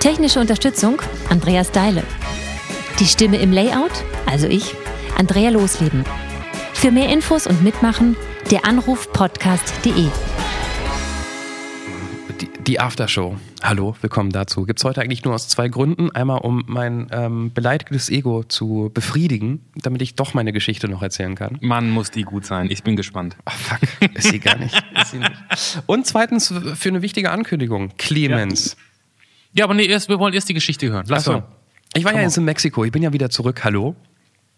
[0.00, 1.00] Technische Unterstützung
[1.30, 2.02] Andreas Deile.
[2.98, 3.92] Die Stimme im Layout,
[4.26, 4.74] also ich,
[5.18, 6.04] Andrea Losleben.
[6.74, 8.16] Für mehr Infos und Mitmachen
[8.50, 10.08] der Anrufpodcast.de.
[12.42, 13.36] Die, die Aftershow.
[13.62, 14.64] Hallo, willkommen dazu.
[14.64, 16.10] Gibt's heute eigentlich nur aus zwei Gründen.
[16.10, 21.36] Einmal, um mein ähm, beleidigtes Ego zu befriedigen, damit ich doch meine Geschichte noch erzählen
[21.36, 21.58] kann.
[21.60, 22.68] Mann, muss die gut sein.
[22.68, 23.36] Ich bin gespannt.
[23.44, 23.78] Ach, fuck,
[24.14, 24.74] ist sie gar nicht.
[25.00, 25.82] Ist sie nicht.
[25.86, 27.92] Und zweitens für eine wichtige Ankündigung.
[27.96, 28.76] Clemens.
[29.52, 31.04] Ja, aber nee, erst, wir wollen erst die Geschichte hören.
[31.06, 31.40] Lass Achso.
[31.42, 31.48] mal.
[31.94, 32.84] Ich war ja Komm jetzt in Mexiko.
[32.84, 33.62] Ich bin ja wieder zurück.
[33.62, 33.94] Hallo.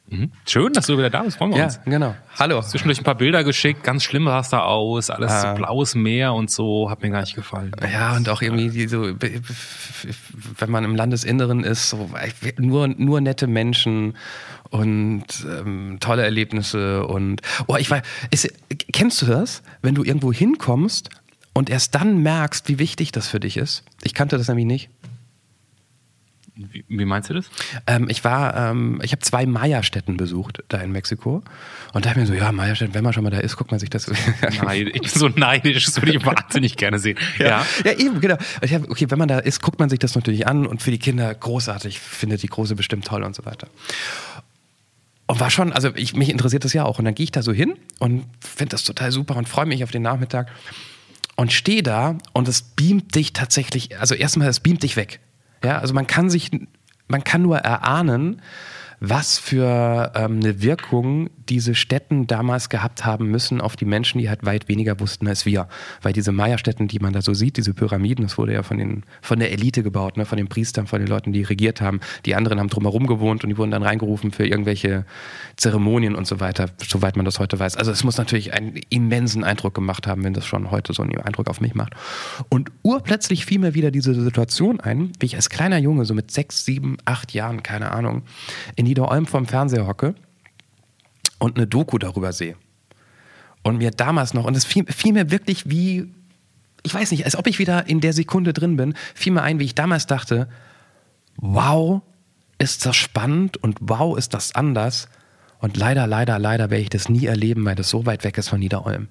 [0.06, 0.32] Mhm.
[0.46, 1.38] Schön, dass du wieder da bist.
[1.38, 1.80] Freuen wir Ja, uns.
[1.84, 2.14] genau.
[2.38, 2.60] Hallo.
[2.60, 3.82] Zwischendurch ein paar Bilder geschickt.
[3.82, 5.08] Ganz schlimm sah es da aus.
[5.08, 5.50] Alles Ah.
[5.52, 6.90] so blaues Meer und so.
[6.90, 7.72] Hat mir gar nicht gefallen.
[7.90, 9.02] Ja, und auch irgendwie die so,
[10.58, 12.10] wenn man im Landesinneren ist, so
[12.58, 14.16] nur, nur nette Menschen
[14.70, 18.48] und ähm, tolle Erlebnisse und oh, ich weiß, ist,
[18.92, 21.08] kennst du das, wenn du irgendwo hinkommst
[21.54, 23.84] und erst dann merkst, wie wichtig das für dich ist?
[24.02, 24.90] Ich kannte das nämlich nicht.
[26.56, 27.50] Wie, wie meinst du das?
[27.88, 31.42] Ähm, ich war, ähm, ich habe zwei Maya-Stätten besucht da in Mexiko
[31.92, 33.72] und da habe ich mir so, ja, Maya-Stätten, wenn man schon mal da ist, guckt
[33.72, 34.10] man sich das.
[34.62, 35.86] Nein, ich bin so neidisch.
[35.86, 37.18] Das würde ich wahnsinnig gerne sehen.
[37.38, 37.66] Ja.
[37.84, 38.36] Ja, eben, genau.
[38.36, 40.98] Hab, okay, wenn man da ist, guckt man sich das natürlich an und für die
[40.98, 43.68] Kinder großartig, findet die Große bestimmt toll und so weiter.
[45.26, 46.98] Und war schon, also ich, mich interessiert das ja auch.
[46.98, 49.82] Und dann gehe ich da so hin und finde das total super und freue mich
[49.82, 50.48] auf den Nachmittag
[51.36, 55.20] und stehe da und es beamt dich tatsächlich, also erstmal, es beamt dich weg.
[55.64, 56.50] Ja, also man kann sich,
[57.08, 58.42] man kann nur erahnen,
[59.00, 64.28] was für ähm, eine Wirkung diese Städten damals gehabt haben müssen auf die Menschen, die
[64.28, 65.68] halt weit weniger wussten als wir.
[66.02, 69.04] Weil diese Maya-Städten, die man da so sieht, diese Pyramiden, das wurde ja von, den,
[69.20, 70.24] von der Elite gebaut, ne?
[70.24, 72.00] von den Priestern, von den Leuten, die regiert haben.
[72.24, 75.04] Die anderen haben drumherum gewohnt und die wurden dann reingerufen für irgendwelche
[75.56, 77.76] Zeremonien und so weiter, soweit man das heute weiß.
[77.76, 81.20] Also es muss natürlich einen immensen Eindruck gemacht haben, wenn das schon heute so einen
[81.20, 81.94] Eindruck auf mich macht.
[82.48, 86.30] Und urplötzlich fiel mir wieder diese Situation ein, wie ich als kleiner Junge, so mit
[86.30, 88.22] sechs, sieben, acht Jahren, keine Ahnung,
[88.76, 90.14] in Niederolm vorm Fernseher hocke
[91.38, 92.56] und eine Doku darüber sehe.
[93.62, 96.12] Und mir damals noch, und es fiel, fiel mir wirklich wie,
[96.82, 99.58] ich weiß nicht, als ob ich wieder in der Sekunde drin bin, fiel mir ein,
[99.58, 100.48] wie ich damals dachte,
[101.36, 102.02] wow,
[102.58, 105.08] ist das spannend und wow, ist das anders.
[105.58, 108.48] Und leider, leider, leider werde ich das nie erleben, weil das so weit weg ist
[108.48, 109.08] von Niederolm.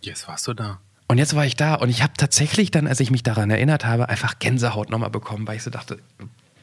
[0.00, 0.80] Jetzt warst du da.
[1.08, 3.84] Und jetzt war ich da und ich habe tatsächlich dann, als ich mich daran erinnert
[3.84, 5.98] habe, einfach Gänsehaut nochmal bekommen, weil ich so dachte,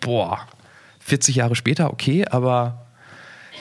[0.01, 0.45] boah,
[1.05, 2.85] 40 Jahre später, okay, aber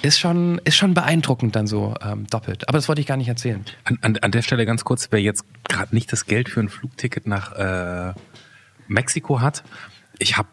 [0.03, 2.69] ist schon, ist schon beeindruckend dann so ähm, doppelt.
[2.69, 3.65] Aber das wollte ich gar nicht erzählen.
[3.85, 6.69] An, an, an der Stelle ganz kurz, wer jetzt gerade nicht das Geld für ein
[6.69, 8.13] Flugticket nach äh,
[8.89, 9.63] Mexiko hat,
[10.19, 10.49] ich habe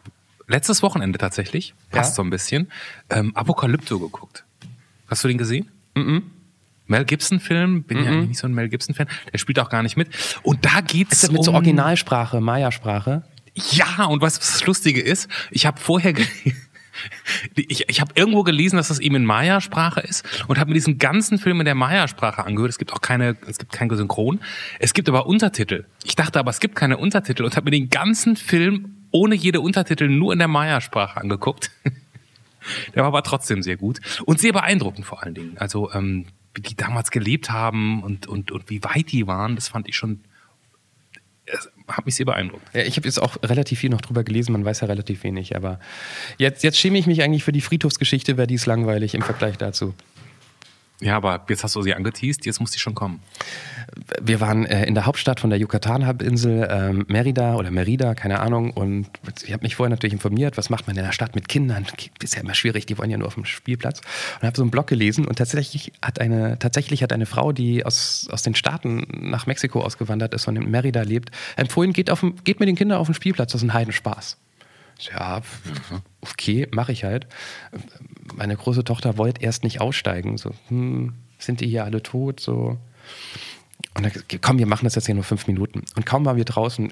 [0.48, 2.16] letztes Wochenende tatsächlich, passt Ja?
[2.16, 2.72] so ein bisschen,
[3.10, 4.44] ähm, Apokalypto geguckt.
[5.08, 5.70] Hast du den gesehen?
[6.88, 9.98] Mel Gibson-Film, bin ja eigentlich nicht so ein Mel Gibson-Fan, der spielt auch gar nicht
[9.98, 10.10] mit.
[10.44, 13.24] Und da geht's Ist das mit um so Originalsprache, Maya-Sprache?
[13.72, 15.28] Ja, und was das Lustige ist?
[15.52, 16.26] Ich habe vorher ge-
[17.56, 20.98] ich, ich habe irgendwo gelesen, dass das eben in Maya-Sprache ist und habe mir diesen
[20.98, 22.72] ganzen Film in der Maya-Sprache angehört.
[22.72, 24.40] Es gibt auch keine, es gibt kein Synchron.
[24.80, 25.86] Es gibt aber Untertitel.
[26.04, 29.62] Ich dachte aber, es gibt keine Untertitel und habe mir den ganzen Film ohne jede
[29.62, 31.72] Untertitel nur in der Maya-Sprache angeguckt.
[32.94, 35.58] Der war aber trotzdem sehr gut und sehr beeindruckend vor allen Dingen.
[35.58, 39.70] Also ähm, wie die damals gelebt haben und, und, und wie weit die waren, das
[39.70, 40.22] fand ich schon,
[41.90, 42.64] hat mich sehr beeindruckt.
[42.74, 45.56] Ja, ich habe jetzt auch relativ viel noch drüber gelesen, man weiß ja relativ wenig,
[45.56, 45.80] aber
[46.38, 49.58] jetzt, jetzt schäme ich mich eigentlich für die Friedhofsgeschichte, weil die ist langweilig im Vergleich
[49.58, 49.94] dazu.
[51.02, 53.22] Ja, aber jetzt hast du sie angeteased, jetzt muss die schon kommen.
[54.22, 58.72] Wir waren äh, in der Hauptstadt von der Yucatan-Halbinsel, ähm, Merida oder Merida, keine Ahnung.
[58.72, 59.08] Und
[59.46, 61.88] ich habe mich vorher natürlich informiert, was macht man in der Stadt mit Kindern?
[62.22, 64.02] Ist ja immer schwierig, die wollen ja nur auf dem Spielplatz.
[64.42, 67.86] Und habe so einen Blog gelesen und tatsächlich hat eine, tatsächlich hat eine Frau, die
[67.86, 72.26] aus, aus den Staaten nach Mexiko ausgewandert ist und in Merida lebt, empfohlen, geht, auf
[72.44, 74.38] geht mit den Kindern auf den Spielplatz, das ist ein Heidenspaß.
[75.14, 75.42] Ja,
[76.22, 77.28] okay, mache ich halt.
[78.36, 80.38] Meine große Tochter wollte erst nicht aussteigen.
[80.38, 82.40] So, hm, sind die hier alle tot?
[82.40, 82.78] So.
[83.96, 84.12] Und dann,
[84.42, 85.84] komm, wir machen das jetzt hier nur fünf Minuten.
[85.96, 86.92] Und kaum waren wir draußen,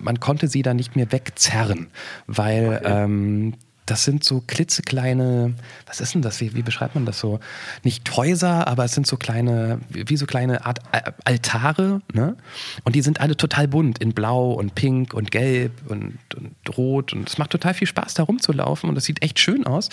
[0.00, 1.88] man konnte sie da nicht mehr wegzerren,
[2.26, 3.54] weil ähm,
[3.90, 5.54] das sind so klitzekleine,
[5.86, 6.40] was ist denn das?
[6.40, 7.40] Wie, wie beschreibt man das so?
[7.82, 12.36] Nicht Häuser, aber es sind so kleine, wie so kleine Art äh, Altare, ne?
[12.84, 17.12] Und die sind alle total bunt, in Blau und Pink und Gelb und, und Rot.
[17.12, 19.88] Und es macht total viel Spaß, da rumzulaufen und das sieht echt schön aus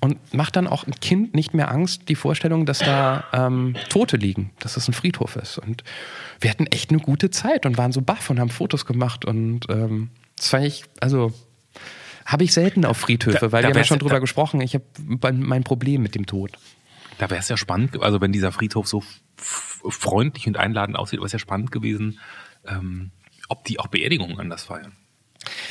[0.00, 4.16] und macht dann auch ein Kind nicht mehr Angst, die Vorstellung, dass da ähm, Tote
[4.16, 5.58] liegen, dass das ein Friedhof ist.
[5.58, 5.84] Und
[6.40, 9.66] wir hatten echt eine gute Zeit und waren so baff und haben Fotos gemacht und
[9.68, 11.32] ähm, das fand ich, also
[12.24, 14.60] habe ich selten auf Friedhöfe, Da- weil da wir haben ja schon drüber da- gesprochen.
[14.60, 14.84] Ich habe
[15.32, 16.52] mein Problem mit dem Tod.
[17.18, 19.02] Da wäre es ja spannend, also wenn dieser Friedhof so
[19.36, 22.18] freundlich und einladend aussieht, wäre es ja spannend gewesen,
[22.66, 23.10] ähm,
[23.48, 24.92] ob die auch Beerdigungen anders feiern.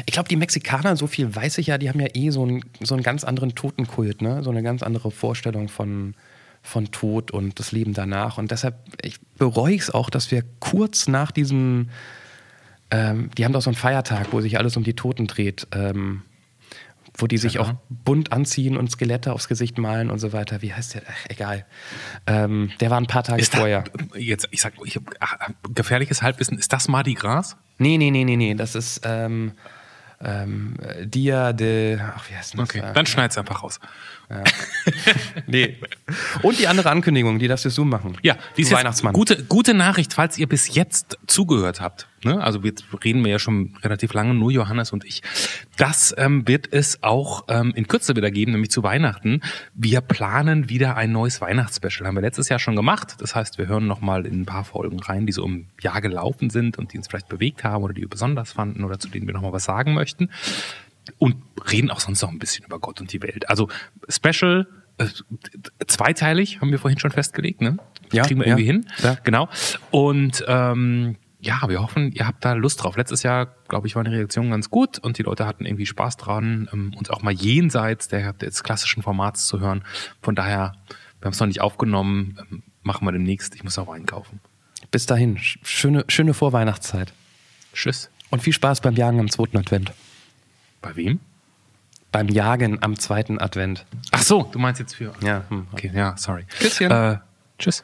[0.06, 2.64] Ich glaube, die Mexikaner, so viel weiß ich ja, die haben ja eh so einen,
[2.82, 4.44] so einen ganz anderen Totenkult, ne?
[4.44, 6.14] so eine ganz andere Vorstellung von,
[6.62, 8.38] von Tod und das Leben danach.
[8.38, 11.90] Und deshalb ich bereue ich es auch, dass wir kurz nach diesem,
[12.92, 16.24] ähm, die haben doch so einen Feiertag, wo sich alles um die Toten dreht, ähm,
[17.18, 17.62] wo die sich Ja.
[17.62, 20.62] auch bunt anziehen und Skelette aufs Gesicht malen und so weiter.
[20.62, 21.02] Wie heißt der?
[21.08, 21.66] Ach, egal.
[22.28, 23.84] Ähm, der war ein paar Tage Ist da, vorher.
[24.16, 25.38] jetzt, ich sag, ich ach,
[25.74, 27.58] gefährliches Halbwissen, ist das Mardi Gras?
[27.78, 28.54] Nee, nee, nee, nee, nee.
[28.56, 29.54] Das ist ähm,
[30.24, 32.00] ähm, Dia de.
[32.00, 32.70] Ach, wie heißt denn das?
[32.70, 33.80] Okay, Äh, dann schneid's einfach raus.
[35.48, 35.78] Nee.
[36.42, 38.18] Und die andere Ankündigung, die darfst du so machen.
[38.22, 39.14] Ja, die ist Weihnachtsmann.
[39.14, 42.08] Gute, gute Nachricht, falls ihr bis jetzt zugehört habt.
[42.24, 42.42] Ne?
[42.42, 45.22] Also jetzt reden wir ja schon relativ lange, nur Johannes und ich.
[45.78, 49.42] Das ähm, wird es auch ähm, in Kürze wieder geben, nämlich zu Weihnachten.
[49.74, 52.08] Wir planen wieder ein neues Weihnachtsspecial.
[52.08, 53.16] Haben wir letztes Jahr schon gemacht.
[53.20, 56.50] Das heißt, wir hören nochmal in ein paar Folgen rein, die so im Jahr gelaufen
[56.50, 59.28] sind und die uns vielleicht bewegt haben oder die wir besonders fanden oder zu denen
[59.28, 60.30] wir nochmal was sagen möchten.
[61.18, 61.36] Und
[61.72, 63.50] reden auch sonst noch ein bisschen über Gott und die Welt.
[63.50, 63.70] Also
[64.10, 65.08] Special, äh,
[65.88, 67.78] zweiteilig, haben wir vorhin schon festgelegt, ne?
[68.12, 68.86] Ja, Kriegen wir ja, irgendwie hin.
[69.04, 69.16] ja.
[69.24, 69.50] Genau.
[69.90, 72.98] Und ähm, ja, wir hoffen, ihr habt da Lust drauf.
[72.98, 76.18] Letztes Jahr, glaube ich, war die Reaktion ganz gut und die Leute hatten irgendwie Spaß
[76.18, 79.84] dran, ähm, uns auch mal jenseits der, des klassischen Formats zu hören.
[80.22, 80.74] Von daher,
[81.20, 83.56] wir haben es noch nicht aufgenommen, ähm, machen wir demnächst.
[83.56, 84.40] Ich muss auch einkaufen.
[84.92, 87.12] Bis dahin, sch- schöne, schöne Vorweihnachtszeit.
[87.74, 88.10] Tschüss.
[88.30, 89.94] Und viel Spaß beim Jagen am zweiten Advent.
[90.82, 91.20] Bei wem?
[92.12, 93.86] Beim Jagen am zweiten Advent.
[94.12, 95.14] Ach so, du meinst jetzt für.
[95.22, 95.68] Ja, hm.
[95.72, 96.46] Okay, ja, sorry.
[96.60, 96.92] Küsschen.
[96.92, 97.18] Äh,
[97.58, 97.84] tschüss.